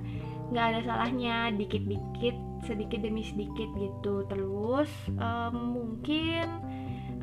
nggak 0.51 0.67
ada 0.75 0.81
salahnya. 0.83 1.55
Dikit-dikit 1.55 2.52
sedikit 2.63 3.03
demi 3.03 3.27
sedikit 3.27 3.69
gitu. 3.75 4.27
Terus 4.31 4.91
um, 5.19 5.75
mungkin 5.75 6.47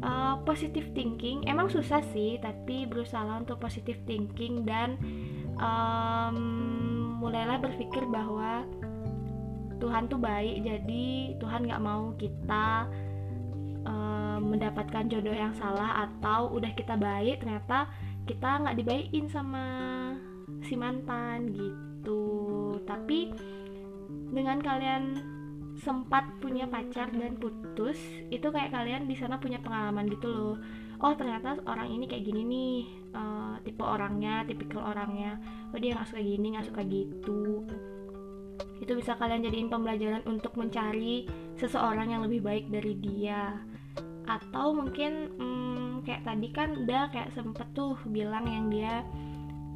uh, 0.04 0.40
positive 0.44 0.92
thinking 0.96 1.44
emang 1.48 1.68
susah 1.72 2.04
sih 2.12 2.40
tapi 2.40 2.88
berusaha 2.88 3.28
untuk 3.36 3.60
positive 3.60 4.00
thinking 4.08 4.64
dan 4.64 5.00
um, 5.60 6.38
mulailah 7.20 7.60
berpikir 7.60 8.04
bahwa 8.08 8.64
Tuhan 9.80 10.12
tuh 10.12 10.20
baik 10.20 10.68
jadi 10.68 11.08
Tuhan 11.40 11.72
nggak 11.72 11.84
mau 11.84 12.12
kita 12.20 12.88
um, 13.88 14.52
mendapatkan 14.56 15.08
jodoh 15.08 15.36
yang 15.36 15.56
salah 15.56 16.08
atau 16.08 16.52
udah 16.52 16.72
kita 16.76 17.00
baik 17.00 17.40
ternyata 17.44 17.88
kita 18.28 18.60
nggak 18.62 18.78
dibaikin 18.78 19.26
sama 19.32 19.66
si 20.62 20.76
mantan 20.78 21.50
gitu. 21.54 22.22
Tapi 22.86 23.34
dengan 24.30 24.62
kalian 24.62 25.04
sempat 25.80 26.28
punya 26.44 26.68
pacar 26.68 27.08
dan 27.16 27.40
putus 27.40 27.96
itu 28.28 28.52
kayak 28.52 28.76
kalian 28.76 29.08
di 29.08 29.16
sana 29.16 29.40
punya 29.40 29.58
pengalaman 29.64 30.12
gitu 30.12 30.28
loh. 30.28 30.56
Oh 31.00 31.16
ternyata 31.16 31.56
orang 31.64 31.88
ini 31.88 32.06
kayak 32.12 32.28
gini 32.28 32.42
nih 32.44 32.76
eh, 33.16 33.56
tipe 33.64 33.84
orangnya 33.84 34.44
tipikal 34.44 34.92
orangnya. 34.92 35.40
Oh 35.72 35.80
dia 35.80 35.96
nggak 35.96 36.12
suka 36.12 36.22
gini 36.22 36.48
nggak 36.56 36.68
suka 36.68 36.82
gitu. 36.84 37.64
Itu 38.84 38.92
bisa 38.96 39.16
kalian 39.16 39.48
jadiin 39.48 39.72
pembelajaran 39.72 40.24
untuk 40.28 40.60
mencari 40.60 41.24
seseorang 41.56 42.12
yang 42.12 42.22
lebih 42.28 42.44
baik 42.44 42.68
dari 42.68 43.00
dia. 43.00 43.56
Atau 44.28 44.76
mungkin 44.76 45.32
hmm, 45.40 46.04
kayak 46.04 46.28
tadi 46.28 46.48
kan 46.52 46.76
udah 46.76 47.08
kayak 47.16 47.32
sempet 47.32 47.68
tuh 47.72 47.96
bilang 48.12 48.44
yang 48.52 48.68
dia 48.68 49.08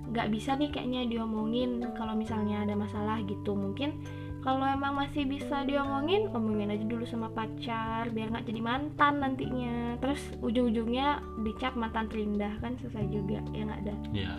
nggak 0.04 0.28
bisa 0.36 0.60
nih 0.60 0.68
kayaknya 0.68 1.08
diomongin 1.08 1.80
kalau 1.96 2.12
misalnya 2.12 2.68
ada 2.68 2.76
masalah 2.76 3.24
gitu. 3.24 3.56
Mungkin 3.56 3.96
kalau 4.44 4.68
emang 4.68 5.00
masih 5.00 5.24
bisa 5.24 5.64
diomongin 5.64 6.28
omongin 6.36 6.76
aja 6.76 6.84
dulu 6.84 7.08
sama 7.08 7.32
pacar 7.32 8.12
biar 8.12 8.28
nggak 8.28 8.44
jadi 8.44 8.60
mantan 8.60 9.24
nantinya. 9.24 9.96
Terus 10.04 10.20
ujung-ujungnya 10.44 11.24
dicap 11.48 11.80
mantan 11.80 12.12
terindah 12.12 12.60
kan 12.60 12.76
selesai 12.76 13.08
juga 13.08 13.40
ya 13.56 13.64
nggak 13.64 13.82
ada 13.88 13.96
ya 14.12 14.34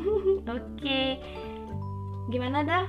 oke. 0.56 1.02
Gimana 2.32 2.64
dah 2.64 2.88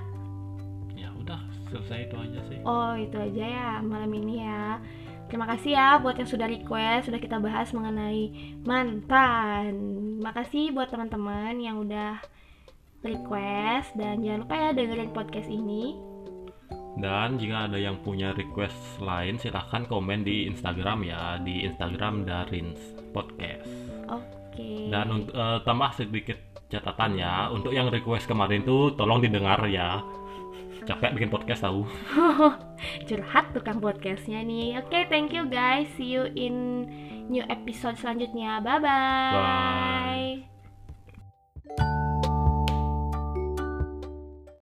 ya 0.95 1.11
udah 1.19 1.43
selesai 1.67 2.07
itu 2.07 2.15
aja 2.15 2.39
sih. 2.47 2.59
Oh 2.63 2.95
itu 2.95 3.19
aja 3.19 3.43
ya 3.43 3.69
malam 3.83 4.09
ini 4.15 4.47
ya. 4.47 4.79
Terima 5.27 5.49
kasih 5.49 5.73
ya 5.73 5.97
buat 5.97 6.13
yang 6.19 6.29
sudah 6.29 6.45
request 6.45 7.09
Sudah 7.09 7.17
kita 7.17 7.41
bahas 7.41 7.73
mengenai 7.73 8.29
mantan. 8.67 9.73
Makasih 10.21 10.69
buat 10.75 10.93
teman-teman 10.93 11.57
yang 11.57 11.81
udah 11.81 12.21
request 13.01 13.97
Dan 13.97 14.21
jangan 14.21 14.45
lupa 14.45 14.55
ya 14.55 14.69
dengerin 14.77 15.09
podcast 15.09 15.49
ini 15.49 16.12
Dan 16.93 17.41
jika 17.41 17.65
ada 17.65 17.77
yang 17.79 17.97
punya 18.05 18.37
request 18.37 19.01
lain 19.01 19.41
silahkan 19.41 19.89
komen 19.89 20.21
di 20.21 20.45
Instagram 20.45 21.01
ya 21.01 21.41
di 21.41 21.65
Instagram 21.65 22.21
Darins 22.25 22.79
Podcast. 23.09 23.69
Oke. 24.09 24.93
Dan 24.93 25.09
untuk 25.09 25.33
eh, 25.33 25.59
tambah 25.65 25.89
sedikit 25.97 26.37
catatan 26.69 27.17
ya 27.17 27.49
untuk 27.53 27.69
yang 27.73 27.89
request 27.89 28.25
kemarin 28.25 28.65
tuh 28.65 28.93
tolong 28.93 29.21
didengar 29.21 29.61
ya. 29.65 30.01
Capek 30.83 31.15
bikin 31.15 31.31
podcast 31.31 31.63
tahu. 31.63 31.87
curhat 33.07 33.55
tukang 33.55 33.79
podcastnya 33.79 34.43
nih. 34.43 34.83
Oke, 34.83 35.07
thank 35.07 35.31
you 35.31 35.47
guys. 35.47 35.87
See 35.95 36.11
you 36.11 36.27
in 36.35 36.85
new 37.31 37.43
episode 37.47 37.95
selanjutnya. 37.95 38.59
Bye 38.59 38.83
bye. 38.83 39.31
Bye. 39.31 40.52